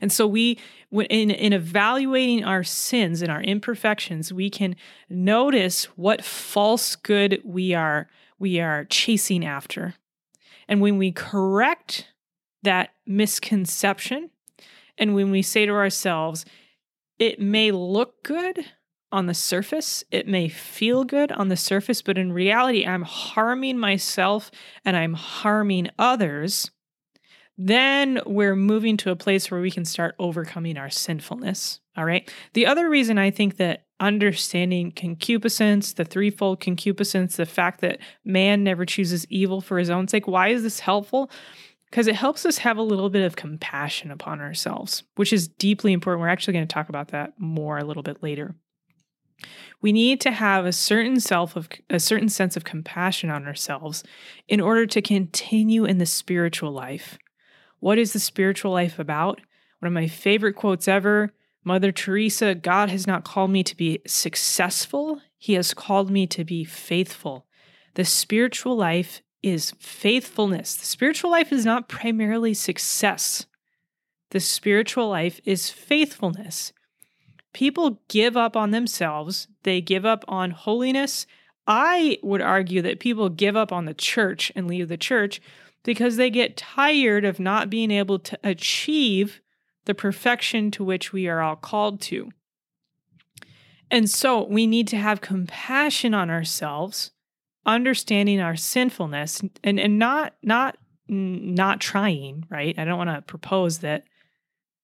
And 0.00 0.12
so 0.12 0.26
we 0.26 0.58
in 0.92 1.30
in 1.30 1.52
evaluating 1.52 2.44
our 2.44 2.64
sins 2.64 3.22
and 3.22 3.30
our 3.30 3.42
imperfections, 3.42 4.32
we 4.32 4.50
can 4.50 4.76
notice 5.08 5.84
what 5.96 6.24
false 6.24 6.96
good 6.96 7.40
we 7.44 7.74
are 7.74 8.08
we 8.38 8.60
are 8.60 8.84
chasing 8.86 9.44
after. 9.44 9.94
And 10.68 10.80
when 10.80 10.98
we 10.98 11.12
correct 11.12 12.08
that 12.62 12.90
misconception 13.06 14.30
and 14.98 15.14
when 15.14 15.30
we 15.30 15.42
say 15.42 15.66
to 15.66 15.72
ourselves, 15.72 16.44
it 17.18 17.40
may 17.40 17.70
look 17.70 18.22
good 18.22 18.64
on 19.12 19.26
the 19.26 19.34
surface, 19.34 20.04
it 20.10 20.28
may 20.28 20.48
feel 20.48 21.04
good 21.04 21.32
on 21.32 21.48
the 21.48 21.56
surface, 21.56 22.00
but 22.00 22.16
in 22.16 22.32
reality, 22.32 22.86
I'm 22.86 23.02
harming 23.02 23.76
myself 23.78 24.50
and 24.84 24.96
I'm 24.96 25.14
harming 25.14 25.88
others 25.98 26.70
then 27.58 28.20
we're 28.24 28.56
moving 28.56 28.96
to 28.98 29.10
a 29.10 29.16
place 29.16 29.50
where 29.50 29.60
we 29.60 29.70
can 29.70 29.84
start 29.84 30.14
overcoming 30.18 30.78
our 30.78 30.90
sinfulness. 30.90 31.80
All 31.96 32.04
right. 32.04 32.32
The 32.54 32.66
other 32.66 32.88
reason 32.88 33.18
I 33.18 33.30
think 33.30 33.56
that 33.58 33.84
understanding 34.00 34.92
concupiscence, 34.92 35.92
the 35.92 36.04
threefold 36.04 36.60
concupiscence, 36.60 37.36
the 37.36 37.46
fact 37.46 37.82
that 37.82 37.98
man 38.24 38.64
never 38.64 38.86
chooses 38.86 39.26
evil 39.28 39.60
for 39.60 39.78
his 39.78 39.90
own 39.90 40.08
sake, 40.08 40.26
why 40.26 40.48
is 40.48 40.62
this 40.62 40.80
helpful? 40.80 41.30
Because 41.90 42.06
it 42.06 42.14
helps 42.14 42.46
us 42.46 42.58
have 42.58 42.78
a 42.78 42.82
little 42.82 43.10
bit 43.10 43.26
of 43.26 43.36
compassion 43.36 44.10
upon 44.10 44.40
ourselves, 44.40 45.02
which 45.16 45.32
is 45.32 45.48
deeply 45.48 45.92
important. 45.92 46.20
We're 46.20 46.28
actually 46.28 46.54
going 46.54 46.66
to 46.66 46.72
talk 46.72 46.88
about 46.88 47.08
that 47.08 47.34
more 47.36 47.78
a 47.78 47.84
little 47.84 48.02
bit 48.02 48.22
later. 48.22 48.54
We 49.82 49.92
need 49.92 50.20
to 50.22 50.30
have 50.30 50.66
a 50.66 50.72
certain 50.72 51.20
self 51.20 51.56
of 51.56 51.68
a 51.88 51.98
certain 51.98 52.28
sense 52.28 52.56
of 52.56 52.64
compassion 52.64 53.30
on 53.30 53.46
ourselves 53.46 54.04
in 54.48 54.60
order 54.60 54.86
to 54.86 55.02
continue 55.02 55.84
in 55.84 55.98
the 55.98 56.06
spiritual 56.06 56.72
life. 56.72 57.18
What 57.80 57.98
is 57.98 58.12
the 58.12 58.20
spiritual 58.20 58.72
life 58.72 58.98
about? 58.98 59.40
One 59.80 59.88
of 59.88 59.92
my 59.92 60.06
favorite 60.06 60.54
quotes 60.54 60.86
ever 60.86 61.32
Mother 61.64 61.92
Teresa 61.92 62.54
God 62.54 62.88
has 62.90 63.06
not 63.06 63.24
called 63.24 63.50
me 63.50 63.62
to 63.64 63.76
be 63.76 64.00
successful, 64.06 65.20
He 65.36 65.54
has 65.54 65.74
called 65.74 66.10
me 66.10 66.26
to 66.28 66.44
be 66.44 66.64
faithful. 66.64 67.46
The 67.94 68.04
spiritual 68.04 68.76
life 68.76 69.22
is 69.42 69.72
faithfulness. 69.78 70.74
The 70.76 70.86
spiritual 70.86 71.30
life 71.30 71.52
is 71.52 71.64
not 71.64 71.88
primarily 71.88 72.54
success, 72.54 73.46
the 74.30 74.40
spiritual 74.40 75.08
life 75.08 75.40
is 75.44 75.70
faithfulness. 75.70 76.72
People 77.52 78.00
give 78.08 78.36
up 78.36 78.56
on 78.56 78.70
themselves, 78.70 79.48
they 79.64 79.80
give 79.80 80.06
up 80.06 80.24
on 80.28 80.52
holiness. 80.52 81.26
I 81.66 82.18
would 82.22 82.40
argue 82.40 82.82
that 82.82 83.00
people 83.00 83.28
give 83.28 83.56
up 83.56 83.72
on 83.72 83.84
the 83.84 83.94
church 83.94 84.50
and 84.56 84.66
leave 84.66 84.88
the 84.88 84.96
church 84.96 85.40
because 85.84 86.16
they 86.16 86.30
get 86.30 86.56
tired 86.56 87.24
of 87.24 87.40
not 87.40 87.70
being 87.70 87.90
able 87.90 88.18
to 88.18 88.38
achieve 88.44 89.40
the 89.86 89.94
perfection 89.94 90.70
to 90.70 90.84
which 90.84 91.12
we 91.12 91.26
are 91.26 91.40
all 91.40 91.56
called 91.56 92.00
to. 92.02 92.30
And 93.90 94.08
so 94.08 94.44
we 94.44 94.66
need 94.66 94.86
to 94.88 94.96
have 94.96 95.20
compassion 95.20 96.14
on 96.14 96.30
ourselves, 96.30 97.10
understanding 97.66 98.40
our 98.40 98.56
sinfulness 98.56 99.42
and, 99.64 99.80
and 99.80 99.98
not 99.98 100.34
not 100.42 100.76
not 101.08 101.80
trying, 101.80 102.46
right? 102.48 102.78
I 102.78 102.84
don't 102.84 102.98
want 102.98 103.10
to 103.10 103.22
propose 103.22 103.78
that 103.78 104.04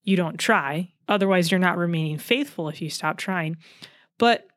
you 0.02 0.16
don't 0.16 0.38
try. 0.38 0.92
Otherwise, 1.08 1.50
you're 1.50 1.60
not 1.60 1.76
remaining 1.76 2.18
faithful 2.18 2.68
if 2.68 2.82
you 2.82 2.90
stop 2.90 3.16
trying. 3.16 3.58
But 4.18 4.48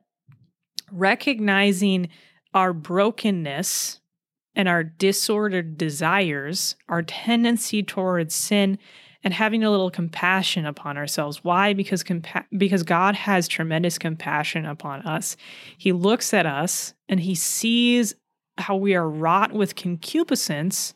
recognizing 0.91 2.10
our 2.55 2.74
brokenness 2.74 3.99
and 4.56 4.68
our 4.68 4.84
disordered 4.84 5.77
desires, 5.77 6.75
our 6.88 7.01
tendency 7.01 7.84
towards 7.84 8.34
sin, 8.34 8.77
and 9.24 9.34
having 9.34 9.63
a 9.63 9.70
little 9.70 9.91
compassion 9.91 10.65
upon 10.65 10.98
ourselves. 10.98 11.44
Why? 11.44 11.74
Because 11.74 12.03
compa- 12.03 12.46
because 12.58 12.84
God 12.84 13.15
has 13.15 13.48
tremendous 13.48 13.98
compassion 13.98 14.65
upon 14.65 15.01
us. 15.01 15.36
He 15.77 15.91
looks 15.91 16.34
at 16.34 16.46
us 16.46 16.94
and 17.10 17.20
he 17.20 17.36
sees 17.36 18.15
how 18.58 18.75
we 18.75 18.96
are 18.96 19.10
wrought 19.10 19.53
with 19.53 19.75
concupiscence, 19.75 20.94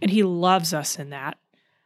and 0.00 0.10
he 0.10 0.22
loves 0.22 0.72
us 0.72 0.98
in 0.98 1.10
that. 1.10 1.38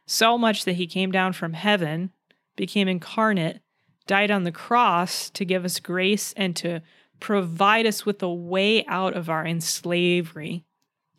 So 0.05 0.37
much 0.37 0.65
that 0.65 0.73
he 0.73 0.87
came 0.87 1.11
down 1.11 1.33
from 1.33 1.53
heaven, 1.53 2.11
became 2.55 2.87
incarnate, 2.87 3.61
died 4.07 4.31
on 4.31 4.43
the 4.43 4.51
cross 4.51 5.29
to 5.31 5.45
give 5.45 5.65
us 5.65 5.79
grace 5.79 6.33
and 6.35 6.55
to 6.55 6.81
provide 7.19 7.85
us 7.85 8.05
with 8.05 8.23
a 8.23 8.33
way 8.33 8.85
out 8.85 9.13
of 9.13 9.29
our 9.29 9.45
enslavery 9.45 10.65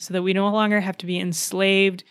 so 0.01 0.15
that 0.15 0.23
we 0.23 0.33
no 0.33 0.49
longer 0.49 0.81
have 0.81 0.97
to 0.97 1.07
be 1.07 1.21
enslaved 1.21 2.03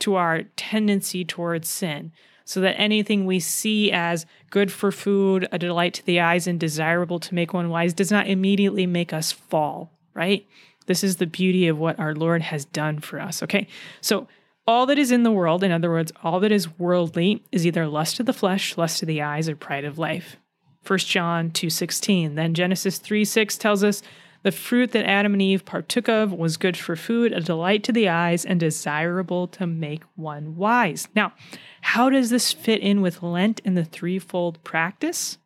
to 0.00 0.16
our 0.16 0.42
tendency 0.56 1.24
towards 1.24 1.70
sin, 1.70 2.12
so 2.44 2.60
that 2.60 2.78
anything 2.78 3.24
we 3.24 3.40
see 3.40 3.90
as 3.90 4.26
good 4.50 4.70
for 4.70 4.92
food, 4.92 5.48
a 5.52 5.58
delight 5.58 5.94
to 5.94 6.04
the 6.04 6.20
eyes, 6.20 6.46
and 6.46 6.60
desirable 6.60 7.20
to 7.20 7.34
make 7.34 7.54
one 7.54 7.70
wise 7.70 7.94
does 7.94 8.10
not 8.10 8.26
immediately 8.26 8.84
make 8.84 9.12
us 9.12 9.32
fall, 9.32 9.90
right? 10.12 10.46
This 10.86 11.04
is 11.04 11.16
the 11.16 11.26
beauty 11.26 11.68
of 11.68 11.78
what 11.78 11.98
our 11.98 12.14
Lord 12.14 12.42
has 12.42 12.64
done 12.64 12.98
for 12.98 13.20
us, 13.20 13.42
okay? 13.44 13.68
So, 14.00 14.26
all 14.66 14.84
that 14.86 14.98
is 14.98 15.12
in 15.12 15.22
the 15.22 15.30
world, 15.30 15.62
in 15.62 15.70
other 15.70 15.90
words, 15.90 16.12
all 16.24 16.40
that 16.40 16.50
is 16.50 16.76
worldly, 16.76 17.44
is 17.52 17.64
either 17.64 17.86
lust 17.86 18.18
of 18.18 18.26
the 18.26 18.32
flesh, 18.32 18.76
lust 18.76 19.00
of 19.00 19.06
the 19.06 19.22
eyes, 19.22 19.48
or 19.48 19.54
pride 19.54 19.84
of 19.84 19.98
life. 19.98 20.36
1 20.84 20.98
John 20.98 21.52
2:16. 21.52 22.34
Then 22.34 22.54
Genesis 22.54 22.98
3 22.98 23.24
6 23.24 23.56
tells 23.56 23.84
us 23.84 24.02
the 24.46 24.52
fruit 24.52 24.92
that 24.92 25.04
Adam 25.04 25.32
and 25.32 25.42
Eve 25.42 25.64
partook 25.64 26.08
of 26.08 26.32
was 26.32 26.56
good 26.56 26.76
for 26.76 26.94
food, 26.94 27.32
a 27.32 27.40
delight 27.40 27.82
to 27.82 27.90
the 27.90 28.08
eyes, 28.08 28.44
and 28.44 28.60
desirable 28.60 29.48
to 29.48 29.66
make 29.66 30.04
one 30.14 30.54
wise. 30.54 31.08
Now, 31.16 31.32
how 31.80 32.10
does 32.10 32.30
this 32.30 32.52
fit 32.52 32.80
in 32.80 33.00
with 33.00 33.24
Lent 33.24 33.60
and 33.64 33.76
the 33.76 33.84
threefold 33.84 34.62
practice? 34.62 35.38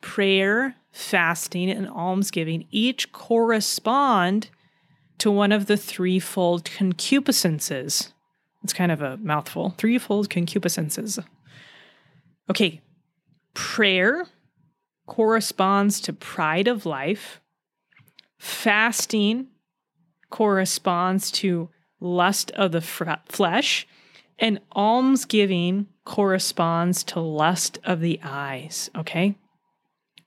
Prayer, 0.00 0.76
fasting, 0.92 1.68
and 1.68 1.88
almsgiving 1.88 2.68
each 2.70 3.10
correspond 3.10 4.50
to 5.18 5.32
one 5.32 5.50
of 5.50 5.66
the 5.66 5.76
threefold 5.76 6.62
concupiscences. 6.64 8.12
It's 8.62 8.72
kind 8.72 8.92
of 8.92 9.02
a 9.02 9.16
mouthful. 9.16 9.74
Threefold 9.78 10.30
concupiscences. 10.30 11.18
Okay, 12.48 12.82
prayer 13.52 14.26
corresponds 15.06 16.00
to 16.02 16.12
pride 16.12 16.68
of 16.68 16.86
life, 16.86 17.40
Fasting 18.44 19.46
corresponds 20.28 21.30
to 21.30 21.70
lust 21.98 22.50
of 22.50 22.72
the 22.72 22.82
flesh, 22.82 23.86
and 24.38 24.60
almsgiving 24.76 25.86
corresponds 26.04 27.02
to 27.04 27.20
lust 27.20 27.78
of 27.84 28.00
the 28.00 28.20
eyes, 28.22 28.90
okay? 28.94 29.36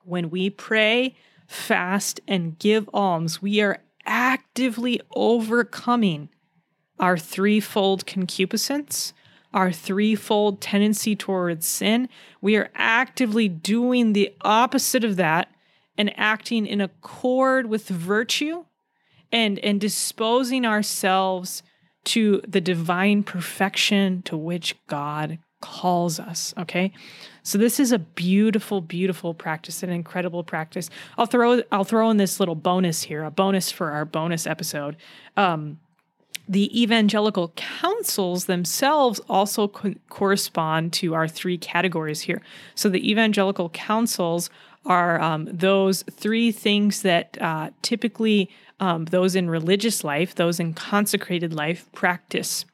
When 0.02 0.30
we 0.30 0.50
pray, 0.50 1.14
fast, 1.46 2.20
and 2.26 2.58
give 2.58 2.90
alms, 2.92 3.40
we 3.40 3.60
are 3.60 3.78
actively 4.04 5.00
overcoming 5.14 6.28
our 6.98 7.16
threefold 7.16 8.04
concupiscence, 8.04 9.12
our 9.54 9.70
threefold 9.70 10.60
tendency 10.60 11.14
towards 11.14 11.68
sin. 11.68 12.08
We 12.40 12.56
are 12.56 12.70
actively 12.74 13.48
doing 13.48 14.12
the 14.12 14.34
opposite 14.40 15.04
of 15.04 15.14
that 15.16 15.52
and 15.98 16.16
acting 16.16 16.64
in 16.64 16.80
accord 16.80 17.66
with 17.66 17.88
virtue 17.88 18.64
and 19.30 19.58
and 19.58 19.80
disposing 19.80 20.64
ourselves 20.64 21.62
to 22.04 22.40
the 22.48 22.60
divine 22.60 23.22
perfection 23.22 24.22
to 24.22 24.36
which 24.36 24.74
God 24.86 25.38
calls 25.60 26.20
us 26.20 26.54
okay? 26.56 26.92
So 27.42 27.58
this 27.58 27.80
is 27.80 27.92
a 27.92 27.98
beautiful 27.98 28.80
beautiful 28.80 29.34
practice 29.34 29.82
an 29.82 29.90
incredible 29.90 30.44
practice. 30.44 30.88
I'll 31.18 31.26
throw 31.26 31.62
i'll 31.72 31.84
throw 31.84 32.08
in 32.08 32.16
this 32.16 32.40
little 32.40 32.54
bonus 32.54 33.02
here 33.02 33.24
a 33.24 33.30
bonus 33.30 33.70
for 33.70 33.90
our 33.90 34.04
bonus 34.04 34.46
episode. 34.46 34.96
Um, 35.36 35.80
the 36.48 36.80
evangelical 36.80 37.52
counsels 37.56 38.46
themselves 38.46 39.20
also 39.28 39.68
co- 39.68 39.94
correspond 40.08 40.94
to 40.94 41.14
our 41.14 41.28
three 41.28 41.58
categories 41.58 42.22
here. 42.22 42.40
So 42.74 42.88
the 42.88 43.08
evangelical 43.08 43.68
counsels 43.68 44.48
are 44.88 45.20
um, 45.20 45.48
those 45.52 46.02
three 46.10 46.50
things 46.50 47.02
that 47.02 47.36
uh, 47.40 47.70
typically 47.82 48.50
um, 48.80 49.04
those 49.04 49.36
in 49.36 49.50
religious 49.50 50.02
life, 50.02 50.34
those 50.34 50.58
in 50.58 50.72
consecrated 50.74 51.52
life 51.52 51.90
practice. 51.92 52.64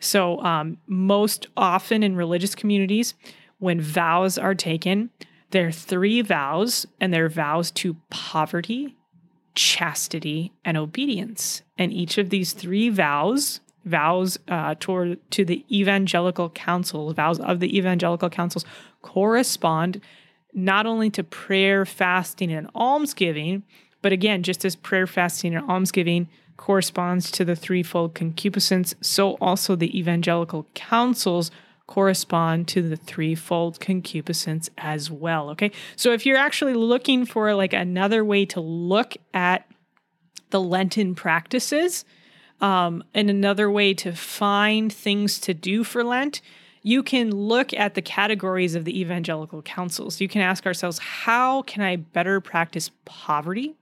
So, 0.00 0.42
um, 0.42 0.78
most 0.86 1.48
often 1.56 2.02
in 2.02 2.16
religious 2.16 2.54
communities, 2.54 3.14
when 3.58 3.80
vows 3.80 4.38
are 4.38 4.54
taken, 4.54 5.10
there 5.50 5.66
are 5.66 5.72
three 5.72 6.22
vows, 6.22 6.86
and 7.00 7.12
they're 7.12 7.28
vows 7.28 7.70
to 7.72 7.96
poverty, 8.08 8.96
chastity, 9.54 10.52
and 10.64 10.76
obedience. 10.76 11.62
And 11.76 11.92
each 11.92 12.16
of 12.18 12.30
these 12.30 12.52
three 12.52 12.90
vows, 12.90 13.60
vows 13.84 14.38
uh, 14.48 14.76
toward 14.78 15.18
to 15.32 15.44
the 15.44 15.64
evangelical 15.70 16.50
counsels, 16.50 17.14
vows 17.14 17.40
of 17.40 17.60
the 17.60 17.76
evangelical 17.76 18.30
counsels, 18.30 18.64
correspond 19.02 20.00
not 20.64 20.86
only 20.86 21.10
to 21.10 21.24
prayer, 21.24 21.84
fasting, 21.84 22.52
and 22.52 22.68
almsgiving, 22.74 23.62
but 24.02 24.12
again, 24.12 24.42
just 24.42 24.64
as 24.64 24.76
prayer, 24.76 25.06
fasting, 25.06 25.54
and 25.54 25.68
almsgiving 25.68 26.28
corresponds 26.56 27.30
to 27.30 27.44
the 27.44 27.56
threefold 27.56 28.14
concupiscence, 28.14 28.94
so 29.00 29.34
also 29.34 29.76
the 29.76 29.96
evangelical 29.98 30.66
counsels 30.74 31.50
correspond 31.86 32.68
to 32.68 32.86
the 32.86 32.96
threefold 32.96 33.80
concupiscence 33.80 34.68
as 34.76 35.10
well. 35.10 35.50
Okay. 35.50 35.70
So 35.96 36.12
if 36.12 36.26
you're 36.26 36.36
actually 36.36 36.74
looking 36.74 37.24
for 37.24 37.54
like 37.54 37.72
another 37.72 38.24
way 38.24 38.44
to 38.46 38.60
look 38.60 39.16
at 39.32 39.66
the 40.50 40.60
Lenten 40.60 41.14
practices, 41.14 42.04
um, 42.60 43.04
and 43.14 43.30
another 43.30 43.70
way 43.70 43.94
to 43.94 44.12
find 44.12 44.92
things 44.92 45.38
to 45.40 45.54
do 45.54 45.84
for 45.84 46.02
Lent, 46.02 46.40
you 46.82 47.02
can 47.02 47.30
look 47.30 47.72
at 47.74 47.94
the 47.94 48.02
categories 48.02 48.74
of 48.74 48.84
the 48.84 49.00
evangelical 49.00 49.62
counsels. 49.62 50.20
You 50.20 50.28
can 50.28 50.40
ask 50.40 50.66
ourselves, 50.66 50.98
how 50.98 51.62
can 51.62 51.82
I 51.82 51.96
better 51.96 52.40
practice 52.40 52.90
poverty? 53.04 53.74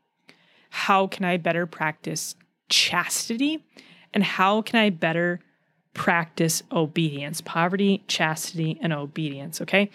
How 0.71 1.07
can 1.07 1.25
I 1.25 1.37
better 1.37 1.67
practice 1.67 2.35
chastity? 2.69 3.65
And 4.12 4.25
how 4.25 4.62
can 4.62 4.79
I 4.81 4.91
better 4.91 5.41
practice 5.95 6.62
obedience? 6.73 7.41
Poverty, 7.41 8.03
chastity, 8.09 8.79
and 8.81 8.93
obedience. 8.93 9.61
Okay. 9.61 9.91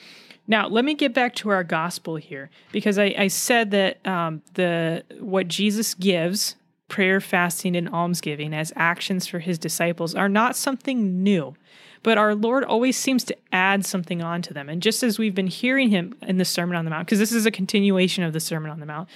Now, 0.47 0.67
let 0.67 0.83
me 0.83 0.95
get 0.95 1.13
back 1.13 1.35
to 1.35 1.49
our 1.49 1.63
gospel 1.63 2.15
here 2.15 2.49
because 2.71 2.97
I, 2.97 3.15
I 3.17 3.27
said 3.27 3.71
that 3.71 4.05
um, 4.05 4.41
the 4.55 5.03
what 5.19 5.47
Jesus 5.47 5.93
gives, 5.93 6.55
prayer, 6.87 7.21
fasting, 7.21 7.75
and 7.75 7.87
almsgiving 7.87 8.53
as 8.53 8.73
actions 8.75 9.27
for 9.27 9.39
his 9.39 9.57
disciples 9.57 10.13
are 10.13 10.27
not 10.27 10.55
something 10.55 11.23
new 11.23 11.55
but 12.03 12.17
our 12.17 12.35
Lord 12.35 12.63
always 12.63 12.97
seems 12.97 13.23
to 13.25 13.37
add 13.51 13.85
something 13.85 14.21
onto 14.21 14.53
them. 14.53 14.69
And 14.69 14.81
just 14.81 15.03
as 15.03 15.19
we've 15.19 15.35
been 15.35 15.47
hearing 15.47 15.89
him 15.89 16.15
in 16.21 16.37
the 16.37 16.45
Sermon 16.45 16.75
on 16.75 16.85
the 16.85 16.91
Mount, 16.91 17.07
because 17.07 17.19
this 17.19 17.31
is 17.31 17.45
a 17.45 17.51
continuation 17.51 18.23
of 18.23 18.33
the 18.33 18.39
Sermon 18.39 18.71
on 18.71 18.79
the 18.79 18.85
Mount, 18.85 19.09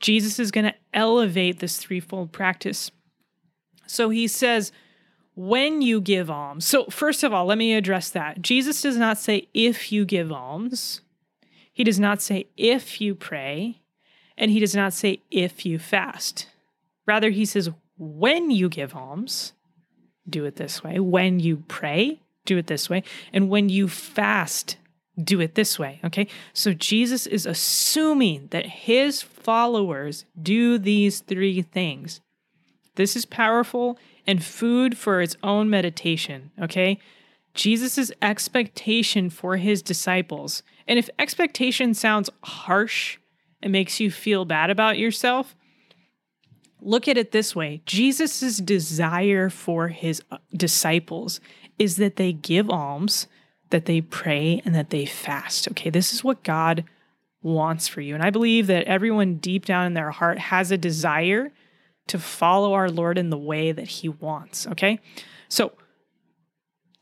Jesus 0.00 0.38
is 0.38 0.50
going 0.50 0.66
to 0.66 0.74
elevate 0.92 1.60
this 1.60 1.78
threefold 1.78 2.32
practice. 2.32 2.90
So 3.86 4.10
he 4.10 4.28
says, 4.28 4.72
when 5.34 5.82
you 5.82 6.00
give 6.00 6.30
alms. 6.30 6.64
So, 6.64 6.84
first 6.86 7.24
of 7.24 7.32
all, 7.32 7.46
let 7.46 7.58
me 7.58 7.74
address 7.74 8.10
that. 8.10 8.40
Jesus 8.40 8.80
does 8.82 8.96
not 8.96 9.18
say 9.18 9.48
if 9.52 9.90
you 9.90 10.04
give 10.04 10.30
alms, 10.30 11.00
he 11.72 11.82
does 11.82 11.98
not 11.98 12.22
say 12.22 12.46
if 12.56 13.00
you 13.00 13.14
pray, 13.14 13.82
and 14.38 14.50
he 14.50 14.60
does 14.60 14.76
not 14.76 14.92
say 14.92 15.22
if 15.30 15.66
you 15.66 15.78
fast. 15.78 16.46
Rather, 17.06 17.30
he 17.30 17.44
says 17.44 17.70
when 17.98 18.50
you 18.50 18.68
give 18.68 18.94
alms, 18.94 19.53
do 20.28 20.44
it 20.44 20.56
this 20.56 20.82
way. 20.82 20.98
When 20.98 21.40
you 21.40 21.58
pray, 21.68 22.20
do 22.44 22.58
it 22.58 22.66
this 22.66 22.88
way. 22.88 23.02
And 23.32 23.48
when 23.48 23.68
you 23.68 23.88
fast, 23.88 24.76
do 25.22 25.40
it 25.40 25.54
this 25.54 25.78
way. 25.78 26.00
Okay. 26.04 26.26
So 26.52 26.72
Jesus 26.72 27.26
is 27.26 27.46
assuming 27.46 28.48
that 28.50 28.66
his 28.66 29.22
followers 29.22 30.24
do 30.40 30.78
these 30.78 31.20
three 31.20 31.62
things. 31.62 32.20
This 32.96 33.16
is 33.16 33.24
powerful 33.24 33.98
and 34.26 34.42
food 34.42 34.96
for 34.96 35.20
its 35.20 35.36
own 35.42 35.70
meditation. 35.70 36.50
Okay. 36.60 36.98
Jesus' 37.54 38.10
expectation 38.20 39.30
for 39.30 39.56
his 39.56 39.82
disciples. 39.82 40.62
And 40.88 40.98
if 40.98 41.08
expectation 41.18 41.94
sounds 41.94 42.28
harsh 42.42 43.18
and 43.62 43.72
makes 43.72 44.00
you 44.00 44.10
feel 44.10 44.44
bad 44.44 44.70
about 44.70 44.98
yourself, 44.98 45.54
look 46.84 47.08
at 47.08 47.18
it 47.18 47.32
this 47.32 47.56
way 47.56 47.82
Jesus' 47.86 48.58
desire 48.58 49.50
for 49.50 49.88
his 49.88 50.22
uh, 50.30 50.38
disciples 50.54 51.40
is 51.78 51.96
that 51.96 52.16
they 52.16 52.32
give 52.32 52.70
alms, 52.70 53.26
that 53.70 53.86
they 53.86 54.00
pray, 54.00 54.62
and 54.64 54.74
that 54.74 54.90
they 54.90 55.06
fast. 55.06 55.68
Okay, 55.70 55.90
this 55.90 56.12
is 56.12 56.22
what 56.22 56.44
God 56.44 56.84
wants 57.42 57.88
for 57.88 58.00
you. 58.00 58.14
And 58.14 58.22
I 58.22 58.30
believe 58.30 58.68
that 58.68 58.84
everyone 58.84 59.36
deep 59.36 59.66
down 59.66 59.86
in 59.86 59.94
their 59.94 60.10
heart 60.10 60.38
has 60.38 60.70
a 60.70 60.78
desire 60.78 61.52
to 62.06 62.18
follow 62.18 62.74
our 62.74 62.88
Lord 62.88 63.18
in 63.18 63.30
the 63.30 63.38
way 63.38 63.72
that 63.72 63.88
he 63.88 64.08
wants. 64.08 64.66
Okay, 64.68 65.00
so 65.48 65.72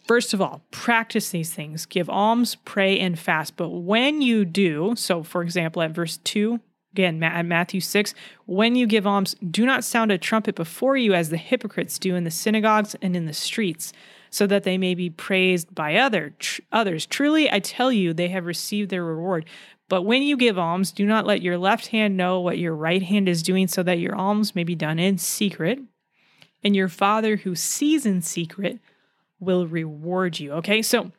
First 0.04 0.34
of 0.34 0.42
all, 0.42 0.62
practice 0.72 1.30
these 1.30 1.54
things. 1.54 1.86
Give 1.86 2.10
alms, 2.10 2.56
pray, 2.64 2.98
and 2.98 3.18
fast. 3.18 3.56
But 3.56 3.68
when 3.68 4.20
you 4.20 4.44
do, 4.44 4.94
so 4.96 5.22
for 5.22 5.42
example, 5.42 5.80
at 5.80 5.92
verse 5.92 6.16
2, 6.18 6.58
Again, 6.92 7.18
Matthew 7.18 7.80
6, 7.80 8.14
when 8.44 8.74
you 8.76 8.86
give 8.86 9.06
alms, 9.06 9.34
do 9.50 9.64
not 9.64 9.82
sound 9.82 10.12
a 10.12 10.18
trumpet 10.18 10.54
before 10.54 10.94
you 10.94 11.14
as 11.14 11.30
the 11.30 11.38
hypocrites 11.38 11.98
do 11.98 12.14
in 12.14 12.24
the 12.24 12.30
synagogues 12.30 12.94
and 13.00 13.16
in 13.16 13.24
the 13.24 13.32
streets, 13.32 13.94
so 14.28 14.46
that 14.46 14.64
they 14.64 14.76
may 14.76 14.94
be 14.94 15.08
praised 15.08 15.74
by 15.74 15.96
other, 15.96 16.34
tr- 16.38 16.60
others. 16.70 17.06
Truly, 17.06 17.50
I 17.50 17.60
tell 17.60 17.90
you, 17.90 18.12
they 18.12 18.28
have 18.28 18.44
received 18.44 18.90
their 18.90 19.04
reward. 19.04 19.46
But 19.88 20.02
when 20.02 20.20
you 20.22 20.36
give 20.36 20.58
alms, 20.58 20.92
do 20.92 21.06
not 21.06 21.26
let 21.26 21.40
your 21.40 21.56
left 21.56 21.88
hand 21.88 22.16
know 22.16 22.40
what 22.40 22.58
your 22.58 22.74
right 22.74 23.02
hand 23.02 23.26
is 23.26 23.42
doing, 23.42 23.68
so 23.68 23.82
that 23.82 23.98
your 23.98 24.14
alms 24.14 24.54
may 24.54 24.64
be 24.64 24.74
done 24.74 24.98
in 24.98 25.16
secret. 25.16 25.78
And 26.62 26.76
your 26.76 26.88
Father 26.88 27.36
who 27.36 27.54
sees 27.54 28.04
in 28.04 28.20
secret 28.20 28.80
will 29.40 29.66
reward 29.66 30.38
you. 30.38 30.52
Okay, 30.52 30.82
so 30.82 31.10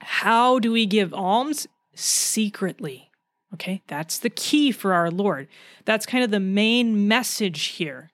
how 0.00 0.58
do 0.58 0.72
we 0.72 0.86
give 0.86 1.14
alms? 1.14 1.68
Secretly 1.94 3.07
Okay, 3.54 3.82
that's 3.86 4.18
the 4.18 4.30
key 4.30 4.72
for 4.72 4.92
our 4.92 5.10
Lord. 5.10 5.48
That's 5.84 6.06
kind 6.06 6.22
of 6.22 6.30
the 6.30 6.40
main 6.40 7.08
message 7.08 7.66
here. 7.66 8.10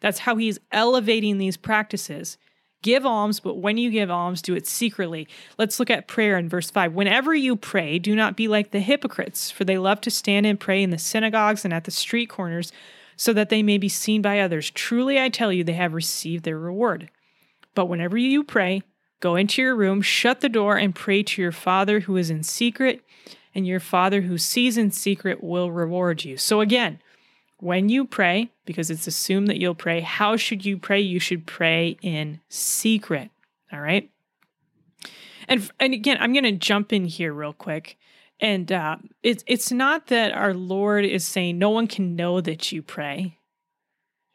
That's 0.00 0.20
how 0.20 0.36
he's 0.36 0.58
elevating 0.70 1.38
these 1.38 1.56
practices. 1.56 2.38
Give 2.82 3.04
alms, 3.04 3.40
but 3.40 3.56
when 3.56 3.78
you 3.78 3.90
give 3.90 4.10
alms, 4.10 4.42
do 4.42 4.54
it 4.54 4.66
secretly. 4.66 5.26
Let's 5.58 5.80
look 5.80 5.90
at 5.90 6.06
prayer 6.06 6.38
in 6.38 6.48
verse 6.48 6.70
5. 6.70 6.92
Whenever 6.92 7.34
you 7.34 7.56
pray, 7.56 7.98
do 7.98 8.14
not 8.14 8.36
be 8.36 8.46
like 8.46 8.70
the 8.70 8.80
hypocrites, 8.80 9.50
for 9.50 9.64
they 9.64 9.78
love 9.78 10.00
to 10.02 10.10
stand 10.10 10.46
and 10.46 10.60
pray 10.60 10.82
in 10.82 10.90
the 10.90 10.98
synagogues 10.98 11.64
and 11.64 11.74
at 11.74 11.84
the 11.84 11.90
street 11.90 12.28
corners, 12.28 12.70
so 13.16 13.32
that 13.32 13.48
they 13.48 13.62
may 13.62 13.78
be 13.78 13.88
seen 13.88 14.22
by 14.22 14.38
others. 14.38 14.70
Truly, 14.70 15.18
I 15.20 15.30
tell 15.30 15.52
you, 15.52 15.64
they 15.64 15.72
have 15.72 15.94
received 15.94 16.44
their 16.44 16.58
reward. 16.58 17.10
But 17.74 17.86
whenever 17.86 18.16
you 18.16 18.44
pray, 18.44 18.82
go 19.20 19.36
into 19.36 19.62
your 19.62 19.74
room, 19.74 20.02
shut 20.02 20.40
the 20.40 20.48
door, 20.48 20.76
and 20.76 20.94
pray 20.94 21.22
to 21.22 21.42
your 21.42 21.52
Father 21.52 22.00
who 22.00 22.16
is 22.16 22.30
in 22.30 22.42
secret 22.42 23.02
and 23.56 23.66
your 23.66 23.80
Father 23.80 24.20
who 24.20 24.36
sees 24.36 24.76
in 24.76 24.90
secret 24.90 25.42
will 25.42 25.72
reward 25.72 26.24
you. 26.24 26.36
So, 26.36 26.60
again, 26.60 27.00
when 27.58 27.88
you 27.88 28.04
pray, 28.04 28.50
because 28.66 28.90
it's 28.90 29.06
assumed 29.06 29.48
that 29.48 29.58
you'll 29.58 29.74
pray, 29.74 30.00
how 30.00 30.36
should 30.36 30.66
you 30.66 30.76
pray? 30.76 31.00
You 31.00 31.18
should 31.18 31.46
pray 31.46 31.96
in 32.02 32.40
secret. 32.50 33.30
All 33.72 33.80
right. 33.80 34.10
And, 35.48 35.70
and 35.80 35.94
again, 35.94 36.18
I'm 36.20 36.34
going 36.34 36.44
to 36.44 36.52
jump 36.52 36.92
in 36.92 37.06
here 37.06 37.32
real 37.32 37.54
quick. 37.54 37.96
And 38.40 38.70
uh, 38.70 38.96
it's 39.22 39.42
it's 39.46 39.72
not 39.72 40.08
that 40.08 40.32
our 40.32 40.52
Lord 40.52 41.06
is 41.06 41.24
saying 41.24 41.56
no 41.56 41.70
one 41.70 41.86
can 41.86 42.14
know 42.14 42.42
that 42.42 42.70
you 42.70 42.82
pray. 42.82 43.38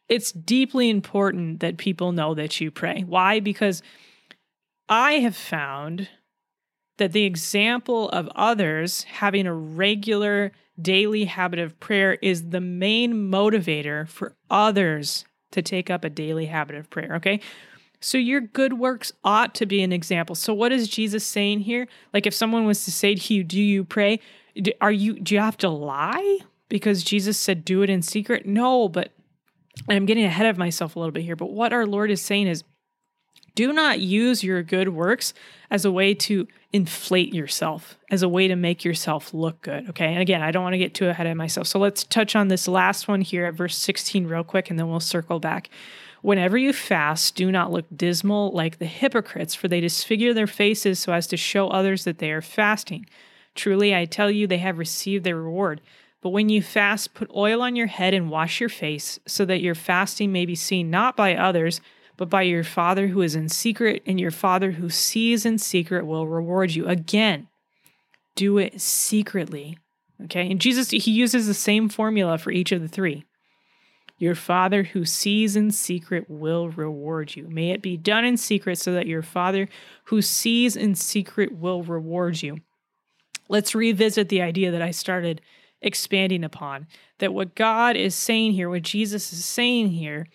It's 0.10 0.32
deeply 0.32 0.90
important 0.90 1.60
that 1.60 1.78
people 1.78 2.12
know 2.12 2.34
that 2.34 2.60
you 2.60 2.72
pray. 2.72 3.04
Why? 3.08 3.40
Because 3.40 3.84
I 4.90 5.14
have 5.20 5.36
found 5.36 6.10
that 6.98 7.14
the 7.14 7.24
example 7.24 8.10
of 8.10 8.30
others 8.36 9.04
having 9.04 9.48
a 9.48 9.54
regular 9.54 10.52
daily 10.82 11.26
habit 11.26 11.60
of 11.60 11.80
prayer 11.80 12.14
is 12.22 12.50
the 12.50 12.62
main 12.62 13.14
motivator 13.14 14.08
for 14.08 14.36
others 14.50 15.26
to 15.52 15.62
take 15.62 15.90
up 15.90 16.04
a 16.04 16.10
daily 16.10 16.46
habit 16.46 16.76
of 16.76 16.90
prayer. 16.90 17.16
Okay. 17.16 17.40
So 18.00 18.18
your 18.18 18.42
good 18.42 18.74
works 18.74 19.12
ought 19.24 19.54
to 19.56 19.66
be 19.66 19.84
an 19.84 19.92
example. 19.92 20.36
So 20.36 20.54
what 20.54 20.72
is 20.72 20.88
Jesus 20.88 21.26
saying 21.26 21.62
here? 21.62 21.88
Like 22.14 22.26
if 22.26 22.34
someone 22.34 22.66
was 22.66 22.84
to 22.86 22.92
say 22.92 23.16
to 23.16 23.34
you, 23.34 23.44
"Do 23.44 23.62
you 23.62 23.84
pray?" 23.84 24.20
Are 24.82 24.92
you 24.92 25.20
do 25.20 25.36
you 25.36 25.42
have 25.42 25.58
to 25.58 25.70
lie 25.70 26.40
because 26.68 27.04
Jesus 27.04 27.38
said 27.38 27.64
do 27.64 27.84
it 27.84 27.90
in 27.90 28.02
secret? 28.02 28.46
No, 28.46 28.90
but 28.90 29.12
I'm 29.88 30.06
getting 30.06 30.26
ahead 30.26 30.48
of 30.48 30.58
myself 30.58 30.96
a 30.96 31.00
little 31.00 31.12
bit 31.12 31.24
here, 31.24 31.36
but 31.36 31.52
what 31.52 31.74
our 31.74 31.86
Lord 31.86 32.12
is 32.12 32.22
saying 32.22 32.48
is 32.48 32.64
do 33.56 33.72
not 33.74 34.00
use 34.00 34.44
your 34.44 34.64
good 34.64 34.90
works 34.90 35.34
as 35.70 35.86
a 35.86 35.92
way 35.92 36.14
to 36.14 36.48
inflate 36.74 37.34
yourself, 37.34 37.98
as 38.10 38.24
a 38.24 38.30
way 38.30 38.48
to 38.48 38.56
make 38.56 38.86
yourself 38.86 39.34
look 39.34 39.62
good. 39.62 39.90
Okay. 39.90 40.06
And 40.06 40.20
again, 40.20 40.42
I 40.42 40.52
don't 40.52 40.64
want 40.64 40.74
to 40.74 40.80
get 40.80 40.94
too 40.94 41.10
ahead 41.10 41.28
of 41.28 41.36
myself. 41.36 41.68
So 41.68 41.80
let's 41.80 42.04
touch 42.04 42.36
on 42.36 42.48
this 42.48 42.68
last 42.68 43.08
one 43.08 43.22
here 43.22 43.46
at 43.46 43.56
verse 43.56 43.78
16 43.78 44.26
real 44.26 44.44
quick, 44.44 44.70
and 44.70 44.80
then 44.80 44.90
we'll 44.90 45.00
circle 45.00 45.40
back. 45.40 45.70
Whenever 46.22 46.58
you 46.58 46.72
fast, 46.72 47.36
do 47.36 47.52
not 47.52 47.72
look 47.72 47.86
dismal 47.96 48.52
like 48.52 48.78
the 48.78 48.86
hypocrites, 48.86 49.56
for 49.56 49.68
they 49.68 49.82
disfigure 49.82 50.34
their 50.34 50.48
faces 50.48 51.00
so 51.00 51.12
as 51.14 51.28
to 51.28 51.36
show 51.36 51.68
others 51.70 52.04
that 52.04 52.20
they 52.20 52.32
are 52.32 52.42
fasting. 52.42 53.06
Truly, 53.56 53.96
I 53.96 54.06
tell 54.06 54.30
you, 54.32 54.48
they 54.48 54.60
have 54.60 54.78
received 54.78 55.24
their 55.24 55.36
reward. 55.36 55.82
But 56.22 56.30
when 56.30 56.50
you 56.50 56.62
fast, 56.62 57.16
put 57.16 57.32
oil 57.36 57.62
on 57.64 57.76
your 57.76 57.88
head 57.88 58.14
and 58.14 58.30
wash 58.30 58.60
your 58.60 58.70
face, 58.70 59.20
so 59.26 59.44
that 59.46 59.62
your 59.62 59.76
fasting 59.76 60.32
may 60.32 60.46
be 60.46 60.56
seen 60.56 60.92
not 60.92 61.18
by 61.18 61.36
others, 61.36 61.82
but 62.18 62.30
by 62.30 62.44
your 62.44 62.64
Father 62.64 63.08
who 63.08 63.22
is 63.22 63.36
in 63.36 63.50
secret, 63.50 64.04
and 64.06 64.20
your 64.20 64.32
Father 64.32 64.72
who 64.72 64.90
sees 64.90 65.46
in 65.46 65.58
secret 65.58 66.06
will 66.06 66.28
reward 66.28 66.72
you. 66.72 66.88
Again, 66.88 67.48
do 68.36 68.58
it 68.58 68.80
secretly. 68.80 69.78
Okay. 70.26 70.50
And 70.50 70.62
Jesus, 70.62 70.92
he 70.92 71.12
uses 71.12 71.48
the 71.48 71.54
same 71.54 71.90
formula 71.90 72.38
for 72.38 72.52
each 72.52 72.72
of 72.72 72.82
the 72.82 72.88
three. 72.88 73.26
Your 74.18 74.36
Father 74.36 74.84
who 74.84 75.04
sees 75.04 75.56
in 75.56 75.72
secret 75.72 76.30
will 76.30 76.70
reward 76.70 77.36
you. 77.36 77.48
May 77.50 77.72
it 77.72 77.82
be 77.82 77.98
done 77.98 78.24
in 78.24 78.38
secret 78.38 78.78
so 78.78 78.94
that 78.94 79.08
your 79.08 79.24
Father 79.24 79.68
who 80.06 80.22
sees 80.22 80.76
in 80.76 80.94
secret 80.94 81.54
will 81.54 81.82
reward 81.82 82.44
you. 82.44 82.60
Let's 83.50 83.74
revisit 83.74 84.30
the 84.30 84.44
idea 84.44 84.70
that 84.70 84.82
I 84.82 84.92
started 84.92 85.42
expanding 85.82 86.44
upon 86.44 86.86
that 87.18 87.34
what 87.34 87.56
God 87.56 87.96
is 87.96 88.14
saying 88.14 88.52
here, 88.52 88.70
what 88.70 88.84
Jesus 88.84 89.34
is 89.34 89.44
saying 89.44 89.88
here, 89.88 90.28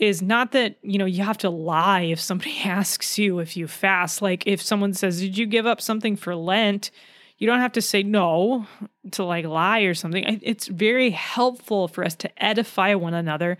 is 0.00 0.22
not 0.22 0.52
that 0.52 0.76
you 0.82 0.96
know 0.98 1.04
you 1.04 1.22
have 1.22 1.38
to 1.38 1.50
lie 1.50 2.00
if 2.00 2.18
somebody 2.18 2.58
asks 2.64 3.18
you 3.18 3.38
if 3.38 3.56
you 3.56 3.68
fast. 3.68 4.22
Like 4.22 4.46
if 4.46 4.60
someone 4.60 4.94
says 4.94 5.20
did 5.20 5.38
you 5.38 5.46
give 5.46 5.66
up 5.66 5.80
something 5.80 6.16
for 6.16 6.34
lent? 6.34 6.90
You 7.36 7.46
don't 7.46 7.60
have 7.60 7.72
to 7.72 7.82
say 7.82 8.02
no 8.02 8.66
to 9.12 9.24
like 9.24 9.44
lie 9.44 9.80
or 9.80 9.94
something. 9.94 10.40
It's 10.42 10.66
very 10.66 11.10
helpful 11.10 11.88
for 11.88 12.04
us 12.04 12.14
to 12.16 12.42
edify 12.42 12.94
one 12.94 13.14
another 13.14 13.56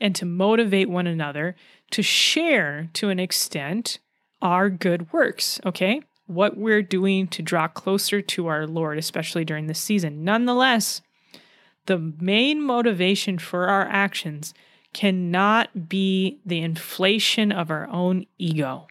and 0.00 0.14
to 0.16 0.24
motivate 0.24 0.88
one 0.88 1.06
another 1.06 1.56
to 1.90 2.02
share 2.02 2.88
to 2.94 3.08
an 3.08 3.18
extent 3.18 3.98
our 4.40 4.70
good 4.70 5.12
works 5.12 5.60
okay? 5.66 6.02
What 6.26 6.56
we're 6.56 6.82
doing 6.82 7.26
to 7.28 7.42
draw 7.42 7.68
closer 7.68 8.22
to 8.22 8.46
our 8.46 8.66
lord 8.66 8.96
especially 8.98 9.44
during 9.44 9.66
this 9.66 9.80
season. 9.80 10.24
Nonetheless 10.24 11.02
the 11.86 11.98
main 11.98 12.62
motivation 12.62 13.38
for 13.38 13.66
our 13.66 13.86
actions 13.88 14.54
cannot 14.92 15.88
be 15.88 16.40
the 16.44 16.60
inflation 16.60 17.52
of 17.52 17.70
our 17.70 17.88
own 17.88 18.26
ego. 18.38 18.86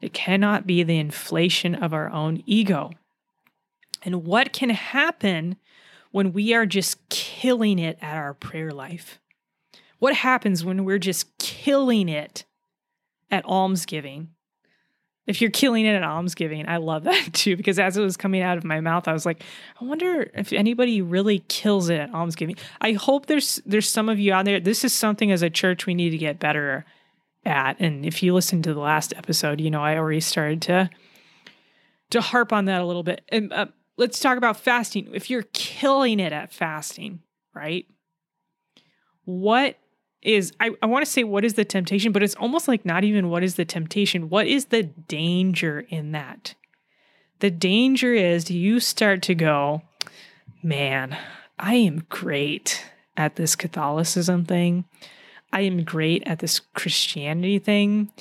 It 0.00 0.12
cannot 0.12 0.66
be 0.66 0.82
the 0.82 0.98
inflation 0.98 1.74
of 1.74 1.92
our 1.92 2.10
own 2.10 2.42
ego. 2.46 2.90
And 4.02 4.24
what 4.24 4.52
can 4.52 4.70
happen 4.70 5.56
when 6.10 6.32
we 6.32 6.54
are 6.54 6.66
just 6.66 7.06
killing 7.10 7.78
it 7.78 7.98
at 8.00 8.16
our 8.16 8.34
prayer 8.34 8.70
life? 8.70 9.18
What 9.98 10.16
happens 10.16 10.64
when 10.64 10.84
we're 10.84 10.98
just 10.98 11.36
killing 11.38 12.08
it 12.08 12.44
at 13.30 13.44
almsgiving? 13.44 14.30
If 15.30 15.40
you're 15.40 15.50
killing 15.50 15.86
it 15.86 15.94
at 15.94 16.02
almsgiving, 16.02 16.68
I 16.68 16.78
love 16.78 17.04
that 17.04 17.28
too, 17.32 17.56
because 17.56 17.78
as 17.78 17.96
it 17.96 18.02
was 18.02 18.16
coming 18.16 18.42
out 18.42 18.58
of 18.58 18.64
my 18.64 18.80
mouth, 18.80 19.06
I 19.06 19.12
was 19.12 19.24
like, 19.24 19.44
I 19.80 19.84
wonder 19.84 20.28
if 20.34 20.52
anybody 20.52 21.00
really 21.00 21.44
kills 21.46 21.88
it 21.88 22.00
at 22.00 22.12
almsgiving. 22.12 22.56
I 22.80 22.92
hope 22.92 23.26
there's 23.26 23.62
there's 23.64 23.88
some 23.88 24.08
of 24.08 24.18
you 24.18 24.32
out 24.32 24.44
there. 24.44 24.58
This 24.58 24.84
is 24.84 24.92
something 24.92 25.30
as 25.30 25.42
a 25.42 25.48
church 25.48 25.86
we 25.86 25.94
need 25.94 26.10
to 26.10 26.18
get 26.18 26.40
better 26.40 26.84
at. 27.44 27.78
And 27.78 28.04
if 28.04 28.24
you 28.24 28.34
listen 28.34 28.60
to 28.62 28.74
the 28.74 28.80
last 28.80 29.14
episode, 29.16 29.60
you 29.60 29.70
know 29.70 29.82
I 29.82 29.96
already 29.96 30.20
started 30.20 30.62
to 30.62 30.90
to 32.10 32.20
harp 32.20 32.52
on 32.52 32.64
that 32.64 32.80
a 32.80 32.84
little 32.84 33.04
bit. 33.04 33.22
And 33.28 33.52
uh, 33.52 33.66
let's 33.96 34.18
talk 34.18 34.36
about 34.36 34.58
fasting. 34.58 35.10
If 35.14 35.30
you're 35.30 35.44
killing 35.52 36.18
it 36.18 36.32
at 36.32 36.52
fasting, 36.52 37.20
right? 37.54 37.86
What 39.24 39.76
is 40.22 40.52
I, 40.60 40.70
I 40.82 40.86
want 40.86 41.04
to 41.04 41.10
say 41.10 41.24
what 41.24 41.44
is 41.44 41.54
the 41.54 41.64
temptation, 41.64 42.12
but 42.12 42.22
it's 42.22 42.34
almost 42.34 42.68
like 42.68 42.84
not 42.84 43.04
even 43.04 43.30
what 43.30 43.42
is 43.42 43.54
the 43.54 43.64
temptation. 43.64 44.28
What 44.28 44.46
is 44.46 44.66
the 44.66 44.82
danger 44.82 45.86
in 45.88 46.12
that? 46.12 46.54
The 47.40 47.50
danger 47.50 48.12
is 48.12 48.50
you 48.50 48.80
start 48.80 49.22
to 49.22 49.34
go, 49.34 49.82
man, 50.62 51.16
I 51.58 51.74
am 51.74 52.04
great 52.08 52.84
at 53.16 53.36
this 53.36 53.56
Catholicism 53.56 54.44
thing. 54.44 54.84
I 55.52 55.62
am 55.62 55.84
great 55.84 56.22
at 56.26 56.38
this 56.38 56.60
Christianity 56.60 57.58
thing. 57.58 58.12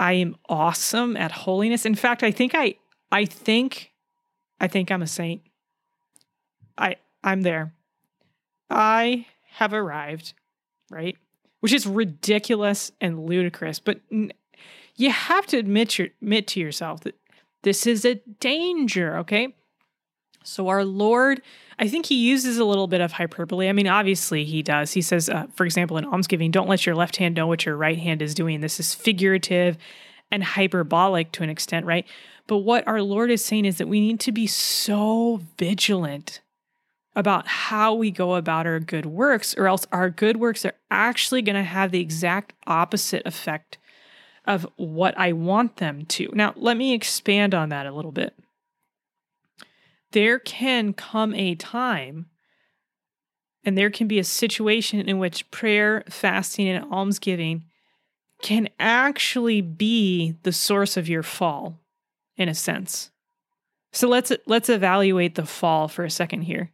I 0.00 0.14
am 0.14 0.36
awesome 0.48 1.16
at 1.16 1.32
holiness. 1.32 1.86
In 1.86 1.94
fact, 1.94 2.22
I 2.22 2.30
think 2.30 2.54
I 2.54 2.76
I 3.10 3.24
think 3.24 3.92
I 4.58 4.68
think 4.68 4.90
I'm 4.90 5.02
a 5.02 5.06
saint. 5.06 5.42
I 6.78 6.96
I'm 7.22 7.42
there. 7.42 7.74
I 8.70 9.26
have 9.50 9.74
arrived, 9.74 10.32
right? 10.90 11.16
Which 11.62 11.72
is 11.72 11.86
ridiculous 11.86 12.90
and 13.00 13.24
ludicrous. 13.24 13.78
But 13.78 14.00
you 14.96 15.10
have 15.12 15.46
to 15.46 15.58
admit 15.58 15.96
your, 15.96 16.08
admit 16.20 16.48
to 16.48 16.60
yourself 16.60 17.02
that 17.02 17.14
this 17.62 17.86
is 17.86 18.04
a 18.04 18.16
danger. 18.40 19.18
Okay. 19.18 19.54
So 20.42 20.66
our 20.66 20.84
Lord, 20.84 21.40
I 21.78 21.86
think 21.86 22.06
he 22.06 22.16
uses 22.16 22.58
a 22.58 22.64
little 22.64 22.88
bit 22.88 23.00
of 23.00 23.12
hyperbole. 23.12 23.68
I 23.68 23.72
mean, 23.72 23.86
obviously 23.86 24.44
he 24.44 24.60
does. 24.60 24.92
He 24.92 25.02
says, 25.02 25.28
uh, 25.28 25.46
for 25.54 25.64
example, 25.64 25.96
in 25.98 26.04
almsgiving, 26.04 26.50
don't 26.50 26.68
let 26.68 26.84
your 26.84 26.96
left 26.96 27.18
hand 27.18 27.36
know 27.36 27.46
what 27.46 27.64
your 27.64 27.76
right 27.76 27.98
hand 27.98 28.22
is 28.22 28.34
doing. 28.34 28.60
This 28.60 28.80
is 28.80 28.92
figurative 28.92 29.78
and 30.32 30.42
hyperbolic 30.42 31.30
to 31.30 31.44
an 31.44 31.48
extent, 31.48 31.86
right? 31.86 32.08
But 32.48 32.58
what 32.58 32.88
our 32.88 33.02
Lord 33.02 33.30
is 33.30 33.44
saying 33.44 33.66
is 33.66 33.78
that 33.78 33.86
we 33.86 34.00
need 34.00 34.18
to 34.18 34.32
be 34.32 34.48
so 34.48 35.42
vigilant 35.58 36.40
about 37.14 37.46
how 37.46 37.94
we 37.94 38.10
go 38.10 38.34
about 38.34 38.66
our 38.66 38.80
good 38.80 39.06
works, 39.06 39.54
or 39.56 39.66
else 39.66 39.86
our 39.92 40.08
good 40.08 40.38
works 40.38 40.64
are 40.64 40.74
actually 40.90 41.42
going 41.42 41.56
to 41.56 41.62
have 41.62 41.90
the 41.90 42.00
exact 42.00 42.54
opposite 42.66 43.22
effect 43.26 43.78
of 44.46 44.66
what 44.76 45.16
I 45.18 45.32
want 45.32 45.76
them 45.76 46.04
to. 46.06 46.30
Now, 46.32 46.52
let 46.56 46.76
me 46.76 46.94
expand 46.94 47.54
on 47.54 47.68
that 47.68 47.86
a 47.86 47.92
little 47.92 48.12
bit. 48.12 48.34
There 50.12 50.38
can 50.38 50.92
come 50.92 51.34
a 51.34 51.54
time 51.54 52.26
and 53.64 53.78
there 53.78 53.90
can 53.90 54.08
be 54.08 54.18
a 54.18 54.24
situation 54.24 55.08
in 55.08 55.18
which 55.18 55.50
prayer, 55.50 56.02
fasting, 56.08 56.68
and 56.68 56.90
almsgiving 56.92 57.64
can 58.42 58.68
actually 58.80 59.60
be 59.60 60.34
the 60.42 60.52
source 60.52 60.96
of 60.96 61.08
your 61.08 61.22
fall, 61.22 61.78
in 62.36 62.48
a 62.48 62.54
sense. 62.54 63.10
So 63.92 64.08
let's 64.08 64.32
let's 64.46 64.68
evaluate 64.68 65.36
the 65.36 65.46
fall 65.46 65.86
for 65.86 66.04
a 66.04 66.10
second 66.10 66.42
here 66.42 66.72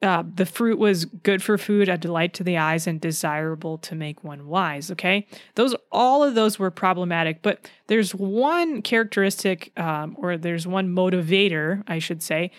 uh, 0.00 0.22
the 0.32 0.46
fruit 0.46 0.78
was 0.78 1.04
good 1.06 1.42
for 1.42 1.58
food, 1.58 1.88
a 1.88 1.98
delight 1.98 2.32
to 2.34 2.44
the 2.44 2.56
eyes, 2.56 2.86
and 2.86 3.00
desirable 3.00 3.78
to 3.78 3.94
make 3.94 4.22
one 4.22 4.46
wise. 4.46 4.90
Okay, 4.92 5.26
those 5.56 5.74
all 5.90 6.22
of 6.22 6.34
those 6.34 6.58
were 6.58 6.70
problematic, 6.70 7.42
but 7.42 7.68
there's 7.88 8.14
one 8.14 8.82
characteristic, 8.82 9.72
um, 9.78 10.14
or 10.18 10.36
there's 10.36 10.66
one 10.66 10.88
motivator, 10.88 11.82
I 11.88 11.98
should 11.98 12.22
say, 12.22 12.52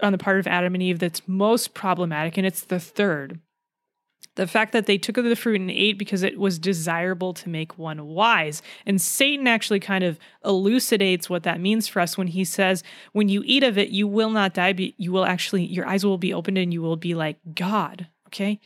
on 0.00 0.12
the 0.12 0.18
part 0.18 0.40
of 0.40 0.46
Adam 0.48 0.74
and 0.74 0.82
Eve 0.82 0.98
that's 0.98 1.26
most 1.28 1.74
problematic, 1.74 2.36
and 2.36 2.46
it's 2.46 2.64
the 2.64 2.80
third 2.80 3.38
the 4.34 4.46
fact 4.46 4.72
that 4.72 4.86
they 4.86 4.98
took 4.98 5.16
of 5.16 5.24
the 5.24 5.36
fruit 5.36 5.60
and 5.60 5.70
ate 5.70 5.98
because 5.98 6.22
it 6.22 6.38
was 6.38 6.58
desirable 6.58 7.34
to 7.34 7.48
make 7.48 7.78
one 7.78 8.06
wise. 8.06 8.62
And 8.86 9.00
Satan 9.00 9.46
actually 9.46 9.80
kind 9.80 10.04
of 10.04 10.18
elucidates 10.44 11.28
what 11.28 11.42
that 11.42 11.60
means 11.60 11.86
for 11.86 12.00
us 12.00 12.16
when 12.16 12.28
he 12.28 12.44
says, 12.44 12.82
when 13.12 13.28
you 13.28 13.42
eat 13.44 13.62
of 13.62 13.76
it, 13.76 13.90
you 13.90 14.08
will 14.08 14.30
not 14.30 14.54
die, 14.54 14.72
but 14.72 14.98
you 14.98 15.12
will 15.12 15.26
actually, 15.26 15.64
your 15.64 15.86
eyes 15.86 16.04
will 16.04 16.18
be 16.18 16.32
opened 16.32 16.58
and 16.58 16.72
you 16.72 16.80
will 16.80 16.96
be 16.96 17.14
like 17.14 17.38
God. 17.54 18.06
Okay. 18.28 18.58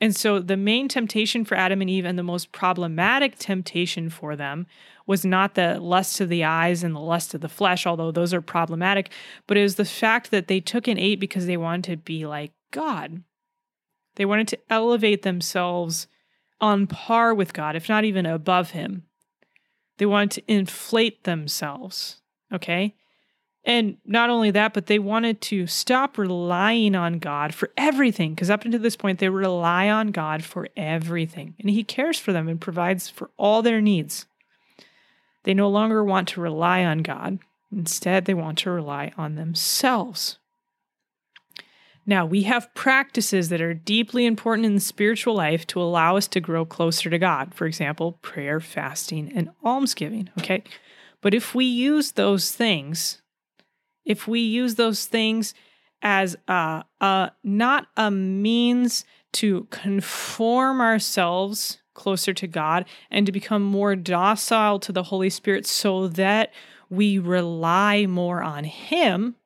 And 0.00 0.16
so 0.16 0.38
the 0.38 0.56
main 0.56 0.88
temptation 0.88 1.44
for 1.44 1.56
Adam 1.56 1.80
and 1.80 1.90
Eve 1.90 2.06
and 2.06 2.18
the 2.18 2.22
most 2.22 2.52
problematic 2.52 3.38
temptation 3.38 4.08
for 4.08 4.34
them 4.34 4.66
was 5.06 5.24
not 5.24 5.54
the 5.54 5.78
lust 5.80 6.20
of 6.20 6.28
the 6.28 6.44
eyes 6.44 6.82
and 6.82 6.94
the 6.94 7.00
lust 7.00 7.34
of 7.34 7.40
the 7.40 7.48
flesh, 7.48 7.84
although 7.84 8.12
those 8.12 8.32
are 8.32 8.40
problematic, 8.40 9.10
but 9.46 9.56
it 9.56 9.62
was 9.62 9.74
the 9.74 9.84
fact 9.84 10.30
that 10.30 10.46
they 10.46 10.60
took 10.60 10.86
and 10.86 10.98
ate 10.98 11.20
because 11.20 11.46
they 11.46 11.56
wanted 11.56 11.90
to 11.90 11.96
be 11.96 12.24
like 12.26 12.52
God. 12.70 13.22
They 14.20 14.26
wanted 14.26 14.48
to 14.48 14.58
elevate 14.68 15.22
themselves 15.22 16.06
on 16.60 16.86
par 16.86 17.32
with 17.32 17.54
God, 17.54 17.74
if 17.74 17.88
not 17.88 18.04
even 18.04 18.26
above 18.26 18.72
Him. 18.72 19.04
They 19.96 20.04
wanted 20.04 20.32
to 20.32 20.52
inflate 20.52 21.24
themselves. 21.24 22.20
Okay? 22.52 22.94
And 23.64 23.96
not 24.04 24.28
only 24.28 24.50
that, 24.50 24.74
but 24.74 24.88
they 24.88 24.98
wanted 24.98 25.40
to 25.40 25.66
stop 25.66 26.18
relying 26.18 26.94
on 26.94 27.18
God 27.18 27.54
for 27.54 27.70
everything, 27.78 28.34
because 28.34 28.50
up 28.50 28.66
until 28.66 28.80
this 28.80 28.94
point, 28.94 29.20
they 29.20 29.30
rely 29.30 29.88
on 29.88 30.08
God 30.08 30.44
for 30.44 30.68
everything. 30.76 31.54
And 31.58 31.70
He 31.70 31.82
cares 31.82 32.18
for 32.18 32.34
them 32.34 32.46
and 32.46 32.60
provides 32.60 33.08
for 33.08 33.30
all 33.38 33.62
their 33.62 33.80
needs. 33.80 34.26
They 35.44 35.54
no 35.54 35.70
longer 35.70 36.04
want 36.04 36.28
to 36.28 36.42
rely 36.42 36.84
on 36.84 36.98
God. 36.98 37.38
Instead, 37.72 38.26
they 38.26 38.34
want 38.34 38.58
to 38.58 38.70
rely 38.70 39.12
on 39.16 39.36
themselves. 39.36 40.36
Now, 42.10 42.26
we 42.26 42.42
have 42.42 42.74
practices 42.74 43.48
that 43.48 43.62
are 43.62 43.72
deeply 43.72 44.26
important 44.26 44.66
in 44.66 44.74
the 44.74 44.80
spiritual 44.80 45.34
life 45.34 45.66
to 45.68 45.80
allow 45.80 46.16
us 46.16 46.26
to 46.28 46.40
grow 46.40 46.64
closer 46.66 47.08
to 47.08 47.18
God. 47.18 47.54
For 47.54 47.66
example, 47.66 48.18
prayer, 48.20 48.60
fasting, 48.60 49.32
and 49.34 49.50
almsgiving. 49.64 50.28
Okay. 50.38 50.64
But 51.22 51.34
if 51.34 51.54
we 51.54 51.64
use 51.64 52.12
those 52.12 52.50
things 52.50 53.20
if 54.04 54.26
we 54.26 54.40
use 54.40 54.74
those 54.74 55.06
things 55.06 55.54
as 56.02 56.36
a, 56.48 56.84
a 57.00 57.30
not 57.44 57.86
a 57.96 58.10
means 58.10 59.04
to 59.32 59.68
conform 59.70 60.80
ourselves 60.80 61.78
closer 61.94 62.32
to 62.34 62.46
God 62.46 62.86
and 63.10 63.26
to 63.26 63.32
become 63.32 63.62
more 63.62 63.94
docile 63.94 64.80
to 64.80 64.92
the 64.92 65.04
Holy 65.04 65.30
Spirit 65.30 65.66
so 65.66 66.08
that 66.08 66.52
we 66.88 67.18
rely 67.18 68.06
more 68.06 68.42
on 68.42 68.64
Him. 68.64 69.36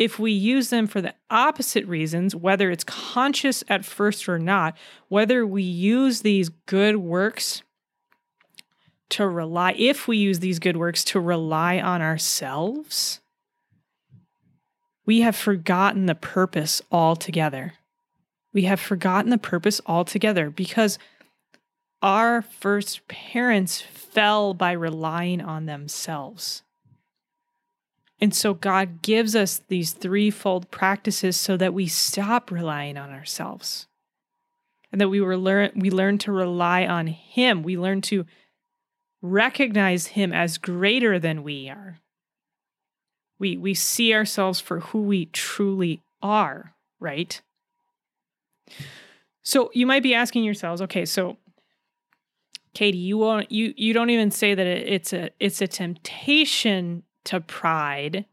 If 0.00 0.18
we 0.18 0.32
use 0.32 0.70
them 0.70 0.86
for 0.86 1.02
the 1.02 1.14
opposite 1.28 1.86
reasons, 1.86 2.34
whether 2.34 2.70
it's 2.70 2.84
conscious 2.84 3.62
at 3.68 3.84
first 3.84 4.30
or 4.30 4.38
not, 4.38 4.74
whether 5.08 5.46
we 5.46 5.62
use 5.62 6.22
these 6.22 6.48
good 6.48 6.96
works 6.96 7.62
to 9.10 9.28
rely, 9.28 9.74
if 9.76 10.08
we 10.08 10.16
use 10.16 10.38
these 10.38 10.58
good 10.58 10.78
works 10.78 11.04
to 11.04 11.20
rely 11.20 11.78
on 11.78 12.00
ourselves, 12.00 13.20
we 15.04 15.20
have 15.20 15.36
forgotten 15.36 16.06
the 16.06 16.14
purpose 16.14 16.80
altogether. 16.90 17.74
We 18.54 18.62
have 18.62 18.80
forgotten 18.80 19.28
the 19.28 19.36
purpose 19.36 19.82
altogether 19.84 20.48
because 20.48 20.98
our 22.00 22.40
first 22.40 23.06
parents 23.06 23.82
fell 23.82 24.54
by 24.54 24.72
relying 24.72 25.42
on 25.42 25.66
themselves. 25.66 26.62
And 28.20 28.34
so 28.34 28.52
God 28.52 29.00
gives 29.02 29.34
us 29.34 29.62
these 29.68 29.92
threefold 29.92 30.70
practices 30.70 31.36
so 31.36 31.56
that 31.56 31.72
we 31.72 31.86
stop 31.86 32.50
relying 32.50 32.98
on 32.98 33.10
ourselves. 33.10 33.86
And 34.92 35.00
that 35.00 35.08
we 35.08 35.20
were 35.20 35.36
learn 35.36 35.70
we 35.76 35.90
learn 35.90 36.18
to 36.18 36.32
rely 36.32 36.84
on 36.84 37.06
him. 37.06 37.62
We 37.62 37.78
learn 37.78 38.00
to 38.02 38.26
recognize 39.22 40.08
him 40.08 40.32
as 40.32 40.58
greater 40.58 41.18
than 41.18 41.42
we 41.42 41.68
are. 41.68 42.00
We 43.38 43.56
we 43.56 43.72
see 43.72 44.12
ourselves 44.12 44.60
for 44.60 44.80
who 44.80 45.02
we 45.02 45.26
truly 45.26 46.02
are, 46.20 46.74
right? 46.98 47.40
So 49.42 49.70
you 49.74 49.86
might 49.86 50.02
be 50.02 50.14
asking 50.14 50.44
yourselves, 50.44 50.82
okay, 50.82 51.04
so 51.04 51.38
Katie, 52.74 52.98
you 52.98 53.16
won't 53.18 53.50
you 53.50 53.72
you 53.76 53.92
don't 53.92 54.10
even 54.10 54.30
say 54.30 54.54
that 54.54 54.66
it, 54.66 54.88
it's 54.88 55.12
a 55.12 55.30
it's 55.38 55.62
a 55.62 55.68
temptation 55.68 57.04
to 57.24 57.40
pride 57.40 58.26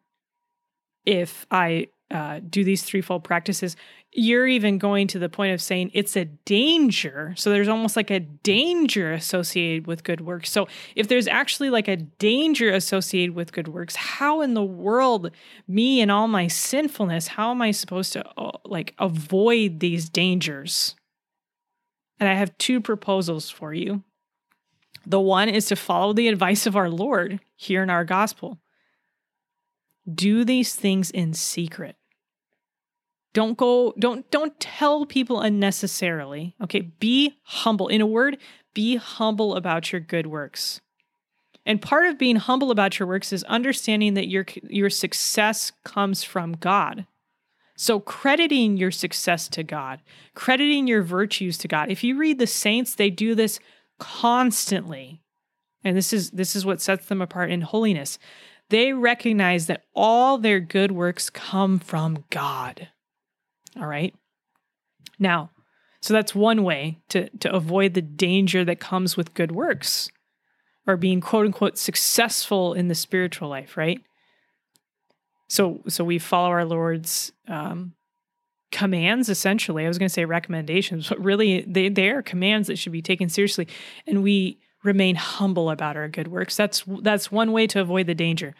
if 1.05 1.45
I 1.49 1.87
uh, 2.11 2.39
do 2.47 2.63
these 2.63 2.83
threefold 2.83 3.23
practices, 3.23 3.75
you're 4.11 4.47
even 4.47 4.77
going 4.77 5.07
to 5.07 5.19
the 5.19 5.29
point 5.29 5.53
of 5.53 5.61
saying 5.61 5.91
it's 5.93 6.15
a 6.15 6.25
danger. 6.25 7.33
So 7.37 7.49
there's 7.49 7.67
almost 7.67 7.95
like 7.95 8.09
a 8.09 8.19
danger 8.19 9.11
associated 9.11 9.87
with 9.87 10.03
good 10.03 10.21
works. 10.21 10.49
So 10.49 10.67
if 10.95 11.07
there's 11.07 11.27
actually 11.27 11.69
like 11.69 11.87
a 11.87 11.97
danger 11.97 12.71
associated 12.71 13.35
with 13.35 13.51
good 13.51 13.67
works, 13.67 13.95
how 13.95 14.41
in 14.41 14.53
the 14.53 14.63
world, 14.63 15.31
me 15.67 16.01
and 16.01 16.11
all 16.11 16.27
my 16.27 16.47
sinfulness, 16.47 17.27
how 17.27 17.51
am 17.51 17.61
I 17.61 17.71
supposed 17.71 18.13
to 18.13 18.25
uh, 18.37 18.51
like 18.65 18.93
avoid 18.99 19.79
these 19.79 20.09
dangers? 20.09 20.95
And 22.19 22.27
I 22.27 22.33
have 22.33 22.57
two 22.57 22.81
proposals 22.81 23.49
for 23.49 23.73
you. 23.73 24.03
The 25.05 25.19
one 25.21 25.47
is 25.49 25.67
to 25.67 25.75
follow 25.75 26.13
the 26.13 26.27
advice 26.27 26.65
of 26.65 26.75
our 26.75 26.89
Lord 26.89 27.39
here 27.55 27.83
in 27.83 27.89
our 27.89 28.03
gospel. 28.03 28.59
Do 30.11 30.45
these 30.45 30.75
things 30.75 31.11
in 31.11 31.33
secret. 31.33 31.95
Don't 33.33 33.57
go 33.57 33.93
don't 33.99 34.29
don't 34.31 34.59
tell 34.59 35.05
people 35.05 35.41
unnecessarily. 35.41 36.55
Okay, 36.63 36.81
be 36.81 37.37
humble. 37.43 37.87
In 37.87 38.01
a 38.01 38.05
word, 38.05 38.37
be 38.73 38.95
humble 38.95 39.55
about 39.55 39.91
your 39.91 40.01
good 40.01 40.27
works. 40.27 40.81
And 41.65 41.81
part 41.81 42.07
of 42.07 42.17
being 42.17 42.37
humble 42.37 42.71
about 42.71 42.97
your 42.97 43.07
works 43.07 43.33
is 43.33 43.43
understanding 43.43 44.13
that 44.13 44.27
your 44.27 44.45
your 44.63 44.89
success 44.89 45.71
comes 45.83 46.23
from 46.23 46.53
God. 46.53 47.05
So 47.75 47.99
crediting 47.99 48.77
your 48.77 48.89
success 48.89 49.47
to 49.49 49.63
God, 49.63 50.01
crediting 50.33 50.87
your 50.87 51.03
virtues 51.03 51.59
to 51.59 51.67
God. 51.67 51.91
If 51.91 52.03
you 52.03 52.17
read 52.17 52.39
the 52.39 52.47
saints, 52.47 52.95
they 52.95 53.11
do 53.11 53.35
this 53.35 53.59
constantly. 53.99 55.21
And 55.83 55.95
this 55.95 56.11
is 56.11 56.31
this 56.31 56.55
is 56.55 56.65
what 56.65 56.81
sets 56.81 57.05
them 57.05 57.21
apart 57.21 57.51
in 57.51 57.61
holiness. 57.61 58.17
They 58.69 58.93
recognize 58.93 59.67
that 59.67 59.83
all 59.95 60.37
their 60.37 60.59
good 60.59 60.91
works 60.91 61.29
come 61.29 61.79
from 61.79 62.25
God. 62.29 62.89
All 63.77 63.87
right. 63.87 64.13
Now, 65.19 65.51
so 66.01 66.13
that's 66.13 66.35
one 66.35 66.63
way 66.63 66.99
to, 67.09 67.29
to 67.39 67.53
avoid 67.53 67.93
the 67.93 68.01
danger 68.01 68.63
that 68.65 68.79
comes 68.79 69.17
with 69.17 69.33
good 69.33 69.51
works 69.51 70.09
or 70.85 70.97
being 70.97 71.21
quote 71.21 71.45
unquote 71.45 71.77
successful 71.77 72.73
in 72.73 72.87
the 72.87 72.95
spiritual 72.95 73.49
life, 73.49 73.77
right? 73.77 74.01
So 75.49 75.81
so 75.87 76.03
we 76.03 76.19
follow 76.19 76.49
our 76.49 76.65
Lord's 76.65 77.31
um, 77.47 77.93
commands 78.71 79.29
essentially. 79.29 79.85
I 79.85 79.87
was 79.87 79.97
going 79.97 80.09
to 80.09 80.13
say 80.13 80.25
recommendations, 80.25 81.09
but 81.09 81.23
really 81.23 81.61
they 81.61 81.89
they 81.89 82.09
are 82.09 82.21
commands 82.21 82.67
that 82.67 82.77
should 82.77 82.91
be 82.91 83.01
taken 83.01 83.29
seriously, 83.29 83.67
and 84.05 84.23
we 84.23 84.59
remain 84.87 85.15
humble 85.15 85.69
about 85.69 85.95
our 85.95 86.07
good 86.07 86.29
works. 86.29 86.55
That's 86.55 86.83
that's 87.01 87.31
one 87.31 87.51
way 87.51 87.67
to 87.67 87.81
avoid 87.81 88.07
the 88.07 88.15
danger. 88.15 88.55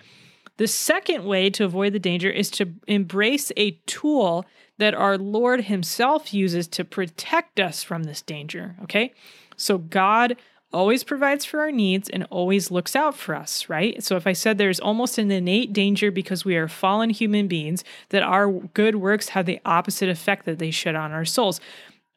The 0.57 0.67
second 0.67 1.23
way 1.23 1.49
to 1.51 1.65
avoid 1.65 1.93
the 1.93 1.99
danger 1.99 2.29
is 2.29 2.49
to 2.51 2.73
embrace 2.87 3.51
a 3.57 3.71
tool 3.85 4.45
that 4.77 4.93
our 4.93 5.17
Lord 5.17 5.61
Himself 5.61 6.33
uses 6.33 6.67
to 6.69 6.83
protect 6.83 7.59
us 7.59 7.81
from 7.81 8.03
this 8.03 8.21
danger. 8.21 8.75
Okay. 8.83 9.13
So 9.55 9.77
God 9.77 10.35
always 10.73 11.03
provides 11.03 11.45
for 11.45 11.61
our 11.61 11.71
needs 11.71 12.09
and 12.09 12.27
always 12.29 12.69
looks 12.69 12.95
out 12.95 13.15
for 13.15 13.33
us, 13.33 13.69
right? 13.69 14.03
So 14.03 14.17
if 14.17 14.27
I 14.27 14.33
said 14.33 14.57
there's 14.57 14.81
almost 14.81 15.17
an 15.17 15.31
innate 15.31 15.71
danger 15.71 16.11
because 16.11 16.43
we 16.43 16.57
are 16.57 16.67
fallen 16.67 17.09
human 17.09 17.47
beings, 17.47 17.83
that 18.09 18.21
our 18.21 18.51
good 18.51 18.97
works 18.97 19.29
have 19.29 19.45
the 19.45 19.61
opposite 19.65 20.09
effect 20.09 20.45
that 20.45 20.59
they 20.59 20.71
should 20.71 20.95
on 20.95 21.11
our 21.11 21.25
souls 21.25 21.61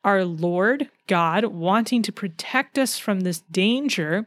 our 0.05 0.25
Lord 0.25 0.89
God, 1.11 1.47
wanting 1.47 2.03
to 2.03 2.13
protect 2.13 2.79
us 2.79 2.97
from 2.97 3.23
this 3.23 3.41
danger, 3.41 4.27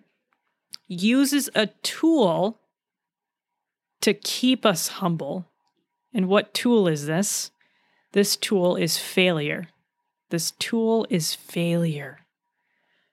uses 0.86 1.50
a 1.56 1.68
tool 1.82 2.60
to 4.02 4.14
keep 4.14 4.66
us 4.66 4.90
humble. 4.90 5.46
And 6.14 6.28
what 6.28 6.54
tool 6.54 6.90
is 6.90 7.06
this? 7.06 7.52
This 8.12 8.36
tool 8.36 8.76
is 8.76 8.98
failure. 8.98 9.70
This 10.30 10.52
tool 10.52 11.08
is 11.10 11.34
failure. 11.34 12.26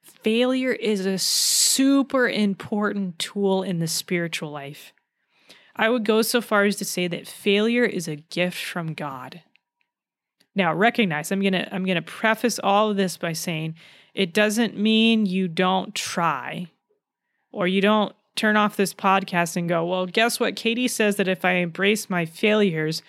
Failure 0.02 0.72
is 0.72 1.06
a 1.06 1.16
super 1.16 2.28
important 2.28 3.20
tool 3.20 3.62
in 3.62 3.78
the 3.78 3.87
spiritual 3.87 4.50
life. 4.50 4.92
I 5.76 5.90
would 5.90 6.04
go 6.04 6.22
so 6.22 6.40
far 6.40 6.64
as 6.64 6.74
to 6.78 6.85
say 6.85 7.06
that 7.06 7.28
failure 7.28 7.85
is 7.85 8.09
a 8.09 8.16
gift 8.16 8.59
from 8.64 8.94
God. 8.94 9.42
Now, 10.61 10.75
recognize 10.75 11.33
I'm 11.33 11.40
going 11.40 11.55
to 11.55 11.75
I'm 11.75 11.87
going 11.87 11.96
to 11.96 12.03
preface 12.03 12.59
all 12.62 12.90
of 12.90 12.99
this 12.99 13.16
by 13.16 13.33
saying 13.33 13.77
it 14.12 14.35
doesn't 14.35 14.77
mean 14.77 15.25
you 15.25 15.49
don't 15.49 15.94
try 15.94 16.66
or 17.51 17.66
you 17.66 17.81
don't 17.81 18.14
turn 18.37 18.59
off 18.59 18.77
this 18.77 18.92
podcast 18.92 19.57
and 19.57 19.70
go, 19.70 19.87
"Well, 19.87 20.05
guess 20.05 20.38
what? 20.38 20.57
Katie 20.57 20.87
says 20.87 21.16
that 21.16 21.29
if 21.29 21.46
I 21.46 21.53
embrace 21.53 22.11
my 22.11 22.27
failures, 22.27 23.01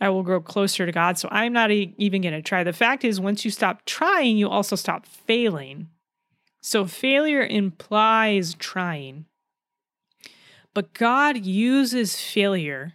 I 0.00 0.08
will 0.08 0.24
grow 0.24 0.40
closer 0.40 0.84
to 0.84 0.90
God." 0.90 1.16
So 1.16 1.28
I'm 1.30 1.52
not 1.52 1.70
even 1.70 2.22
going 2.22 2.34
to 2.34 2.42
try. 2.42 2.64
The 2.64 2.72
fact 2.72 3.04
is 3.04 3.20
once 3.20 3.44
you 3.44 3.52
stop 3.52 3.84
trying, 3.84 4.36
you 4.36 4.48
also 4.48 4.74
stop 4.74 5.06
failing. 5.06 5.88
So 6.60 6.86
failure 6.86 7.46
implies 7.46 8.54
trying. 8.54 9.26
But 10.74 10.92
God 10.92 11.46
uses 11.46 12.20
failure 12.20 12.94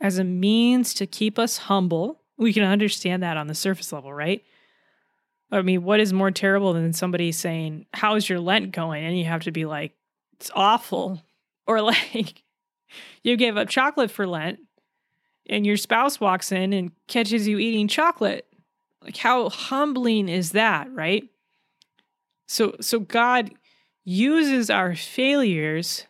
as 0.00 0.20
a 0.20 0.24
means 0.24 0.94
to 0.94 1.04
keep 1.04 1.36
us 1.36 1.58
humble 1.66 2.17
we 2.38 2.52
can 2.52 2.64
understand 2.64 3.22
that 3.22 3.36
on 3.36 3.48
the 3.48 3.54
surface 3.54 3.92
level, 3.92 4.12
right? 4.12 4.42
I 5.50 5.62
mean, 5.62 5.82
what 5.82 6.00
is 6.00 6.12
more 6.12 6.30
terrible 6.30 6.72
than 6.72 6.92
somebody 6.92 7.32
saying, 7.32 7.86
How's 7.92 8.28
your 8.28 8.40
Lent 8.40 8.72
going? 8.72 9.04
And 9.04 9.18
you 9.18 9.24
have 9.24 9.42
to 9.42 9.50
be 9.50 9.64
like, 9.64 9.92
It's 10.34 10.50
awful. 10.54 11.22
Or 11.66 11.80
like, 11.82 12.42
you 13.22 13.36
gave 13.36 13.56
up 13.56 13.68
chocolate 13.68 14.10
for 14.10 14.26
Lent 14.26 14.60
and 15.48 15.66
your 15.66 15.76
spouse 15.76 16.20
walks 16.20 16.52
in 16.52 16.72
and 16.72 16.92
catches 17.06 17.48
you 17.48 17.58
eating 17.58 17.88
chocolate. 17.88 18.46
Like, 19.02 19.16
how 19.16 19.48
humbling 19.48 20.28
is 20.28 20.52
that, 20.52 20.92
right? 20.92 21.24
So, 22.46 22.76
so 22.80 23.00
God 23.00 23.50
uses 24.04 24.70
our 24.70 24.94
failures 24.94 26.06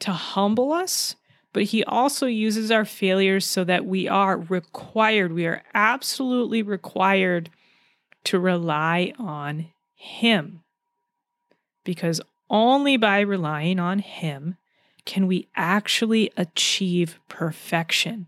to 0.00 0.12
humble 0.12 0.72
us, 0.72 1.16
but 1.52 1.64
he 1.64 1.82
also 1.84 2.26
uses 2.26 2.70
our 2.70 2.84
failures 2.84 3.44
so 3.44 3.64
that 3.64 3.84
we 3.84 4.08
are 4.08 4.38
required, 4.38 5.32
we 5.32 5.46
are 5.46 5.62
absolutely 5.74 6.62
required 6.62 7.50
to 8.24 8.38
rely 8.38 9.12
on 9.18 9.66
him. 9.94 10.62
Because 11.84 12.20
only 12.48 12.96
by 12.96 13.20
relying 13.20 13.78
on 13.78 14.00
him 14.00 14.56
can 15.04 15.26
we 15.26 15.48
actually 15.56 16.30
achieve 16.36 17.18
perfection. 17.28 18.26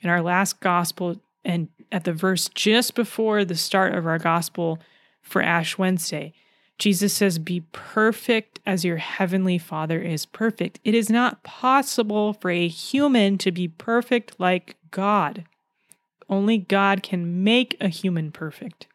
In 0.00 0.08
our 0.08 0.22
last 0.22 0.60
gospel, 0.60 1.20
and 1.44 1.68
at 1.92 2.04
the 2.04 2.12
verse 2.12 2.48
just 2.54 2.94
before 2.94 3.44
the 3.44 3.56
start 3.56 3.94
of 3.94 4.06
our 4.06 4.18
gospel 4.18 4.78
for 5.20 5.42
Ash 5.42 5.76
Wednesday, 5.76 6.32
Jesus 6.80 7.12
says, 7.12 7.38
Be 7.38 7.60
perfect 7.72 8.58
as 8.64 8.86
your 8.86 8.96
heavenly 8.96 9.58
Father 9.58 10.00
is 10.00 10.24
perfect. 10.24 10.80
It 10.82 10.94
is 10.94 11.10
not 11.10 11.44
possible 11.44 12.32
for 12.32 12.50
a 12.50 12.66
human 12.66 13.36
to 13.38 13.52
be 13.52 13.68
perfect 13.68 14.40
like 14.40 14.76
God. 14.90 15.44
Only 16.28 16.56
God 16.56 17.02
can 17.02 17.44
make 17.44 17.76
a 17.80 17.88
human 17.88 18.32
perfect. 18.32 18.86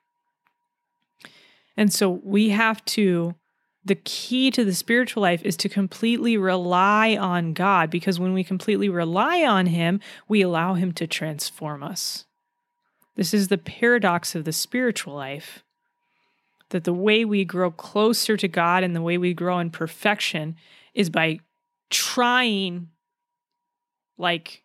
And 1.77 1.93
so 1.93 2.09
we 2.23 2.49
have 2.49 2.83
to, 2.85 3.35
the 3.83 3.95
key 3.95 4.49
to 4.49 4.65
the 4.65 4.73
spiritual 4.73 5.21
life 5.21 5.43
is 5.43 5.55
to 5.57 5.69
completely 5.69 6.37
rely 6.37 7.15
on 7.15 7.53
God 7.53 7.91
because 7.91 8.19
when 8.19 8.33
we 8.33 8.43
completely 8.43 8.89
rely 8.89 9.43
on 9.43 9.67
Him, 9.67 9.99
we 10.27 10.41
allow 10.41 10.73
Him 10.73 10.91
to 10.93 11.05
transform 11.05 11.83
us. 11.83 12.25
This 13.15 13.31
is 13.31 13.49
the 13.49 13.59
paradox 13.59 14.33
of 14.33 14.43
the 14.43 14.53
spiritual 14.53 15.13
life 15.13 15.61
that 16.69 16.83
the 16.83 16.93
way 16.93 17.25
we 17.25 17.45
grow 17.45 17.71
closer 17.71 18.37
to 18.37 18.47
God 18.47 18.83
and 18.83 18.95
the 18.95 19.01
way 19.01 19.17
we 19.17 19.33
grow 19.33 19.59
in 19.59 19.69
perfection 19.69 20.55
is 20.93 21.09
by 21.09 21.39
trying 21.89 22.89
like 24.17 24.63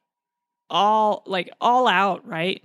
all 0.68 1.22
like 1.26 1.50
all 1.60 1.86
out, 1.86 2.26
right? 2.26 2.62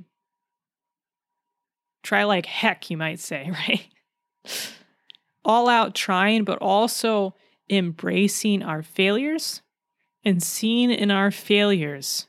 Try 2.03 2.23
like 2.23 2.45
heck, 2.45 2.89
you 2.89 2.97
might 2.97 3.19
say, 3.19 3.51
right? 3.69 3.87
all 5.43 5.69
out 5.69 5.93
trying, 5.93 6.43
but 6.43 6.57
also 6.59 7.35
embracing 7.69 8.63
our 8.63 8.81
failures 8.81 9.61
and 10.23 10.41
seeing 10.41 10.91
in 10.91 11.11
our 11.11 11.31
failures 11.31 12.27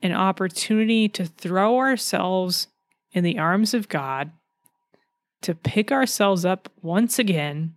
an 0.00 0.12
opportunity 0.12 1.08
to 1.08 1.26
throw 1.26 1.78
ourselves 1.78 2.68
in 3.12 3.22
the 3.22 3.38
arms 3.38 3.74
of 3.74 3.88
God 3.88 4.32
to 5.42 5.54
pick 5.54 5.92
ourselves 5.92 6.44
up 6.44 6.68
once 6.80 7.18
again 7.18 7.74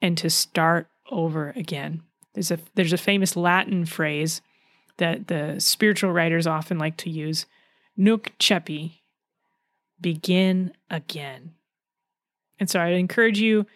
and 0.00 0.16
to 0.18 0.30
start 0.30 0.88
over 1.10 1.50
again. 1.56 2.02
There's 2.34 2.50
a 2.50 2.58
there's 2.74 2.92
a 2.92 2.98
famous 2.98 3.36
Latin 3.36 3.84
phrase 3.84 4.40
that 4.98 5.28
the 5.28 5.56
spiritual 5.58 6.12
writers 6.12 6.46
often 6.46 6.78
like 6.78 6.96
to 6.98 7.10
use, 7.10 7.46
nunc 7.96 8.32
coepi, 8.38 9.00
begin 10.00 10.72
again. 10.88 11.54
And 12.58 12.68
so 12.68 12.80
I'd 12.80 12.92
encourage 12.92 13.40
you 13.40 13.66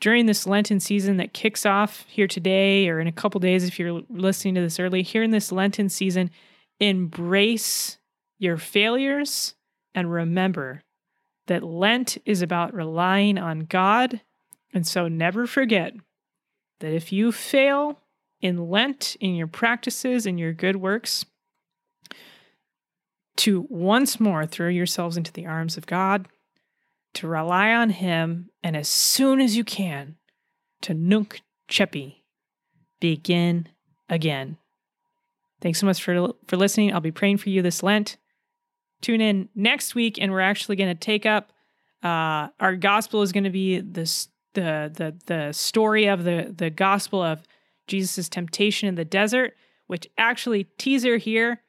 during 0.00 0.26
this 0.26 0.46
Lenten 0.46 0.80
season 0.80 1.16
that 1.16 1.32
kicks 1.32 1.64
off 1.64 2.04
here 2.08 2.26
today 2.26 2.88
or 2.88 3.00
in 3.00 3.06
a 3.06 3.12
couple 3.12 3.40
days 3.40 3.64
if 3.64 3.78
you're 3.78 4.02
listening 4.10 4.54
to 4.56 4.60
this 4.60 4.78
early, 4.78 5.02
here 5.02 5.22
in 5.22 5.30
this 5.30 5.50
Lenten 5.50 5.88
season, 5.88 6.30
embrace 6.78 7.98
your 8.38 8.58
failures 8.58 9.54
and 9.94 10.12
remember 10.12 10.82
that 11.46 11.62
Lent 11.62 12.18
is 12.24 12.42
about 12.42 12.74
relying 12.74 13.38
on 13.38 13.60
God. 13.60 14.20
And 14.72 14.86
so 14.86 15.08
never 15.08 15.46
forget 15.46 15.94
that 16.80 16.92
if 16.92 17.12
you 17.12 17.32
fail 17.32 18.00
in 18.40 18.68
Lent, 18.68 19.16
in 19.20 19.34
your 19.34 19.46
practices, 19.46 20.26
in 20.26 20.38
your 20.38 20.52
good 20.52 20.76
works, 20.76 21.24
to 23.36 23.66
once 23.68 24.20
more 24.20 24.46
throw 24.46 24.68
yourselves 24.68 25.16
into 25.16 25.32
the 25.32 25.46
arms 25.46 25.76
of 25.76 25.86
God, 25.86 26.28
to 27.14 27.28
rely 27.28 27.72
on 27.72 27.90
Him, 27.90 28.50
and 28.62 28.76
as 28.76 28.88
soon 28.88 29.40
as 29.40 29.56
you 29.56 29.64
can, 29.64 30.16
to 30.82 30.94
nunc 30.94 31.40
coepi, 31.68 32.16
begin 33.00 33.68
again. 34.08 34.58
Thanks 35.60 35.78
so 35.80 35.86
much 35.86 36.02
for, 36.02 36.32
for 36.46 36.56
listening. 36.56 36.92
I'll 36.92 37.00
be 37.00 37.10
praying 37.10 37.38
for 37.38 37.48
you 37.48 37.62
this 37.62 37.82
Lent 37.82 38.16
tune 39.04 39.20
in 39.20 39.48
next 39.54 39.94
week, 39.94 40.18
and 40.20 40.32
we're 40.32 40.40
actually 40.40 40.76
going 40.76 40.88
to 40.88 40.98
take 40.98 41.26
up 41.26 41.52
uh, 42.02 42.48
our 42.60 42.76
gospel 42.76 43.22
is 43.22 43.32
going 43.32 43.44
to 43.44 43.50
be 43.50 43.80
this 43.80 44.28
the 44.54 44.90
the 44.94 45.14
the 45.26 45.52
story 45.52 46.06
of 46.06 46.24
the 46.24 46.52
the 46.56 46.70
gospel 46.70 47.22
of 47.22 47.42
Jesus' 47.86 48.28
temptation 48.28 48.88
in 48.88 48.94
the 48.94 49.04
desert, 49.04 49.54
which 49.86 50.06
actually 50.16 50.64
teaser 50.78 51.16
here 51.16 51.60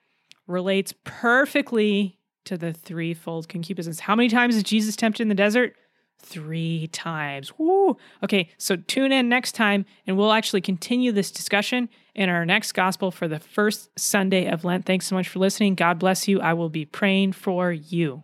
relates 0.48 0.93
perfectly 1.04 2.19
to 2.45 2.58
the 2.58 2.71
threefold 2.71 3.50
concupiscence. 3.50 4.02
How 4.02 4.15
many 4.15 4.30
times 4.30 4.56
is 4.56 4.63
Jesus 4.63 4.95
tempted 4.95 5.24
in 5.24 5.30
the 5.30 5.36
desert? 5.36 5.76
Three 6.19 6.88
times. 6.88 7.52
Woo! 7.58 7.98
Okay, 8.24 8.50
so 8.58 8.76
tune 8.76 9.12
in 9.12 9.28
next 9.28 9.54
time 9.54 9.86
and 10.06 10.17
we'll 10.17 10.32
actually 10.32 10.62
continue 10.62 11.12
this 11.12 11.32
discussion 11.32 11.89
in 12.15 12.30
our 12.30 12.45
next 12.45 12.71
gospel 12.71 13.12
for 13.12 13.28
the 13.28 13.39
first 13.39 13.89
Sunday 13.99 14.47
of 14.47 14.63
Lent. 14.63 14.86
Thanks 14.86 15.06
so 15.06 15.15
much 15.15 15.28
for 15.28 15.39
listening. 15.39 15.75
God 15.75 15.99
bless 15.99 16.28
you. 16.28 16.41
I 16.41 16.54
will 16.54 16.69
be 16.69 16.86
praying 16.86 17.34
for 17.34 17.71
you. 17.71 18.23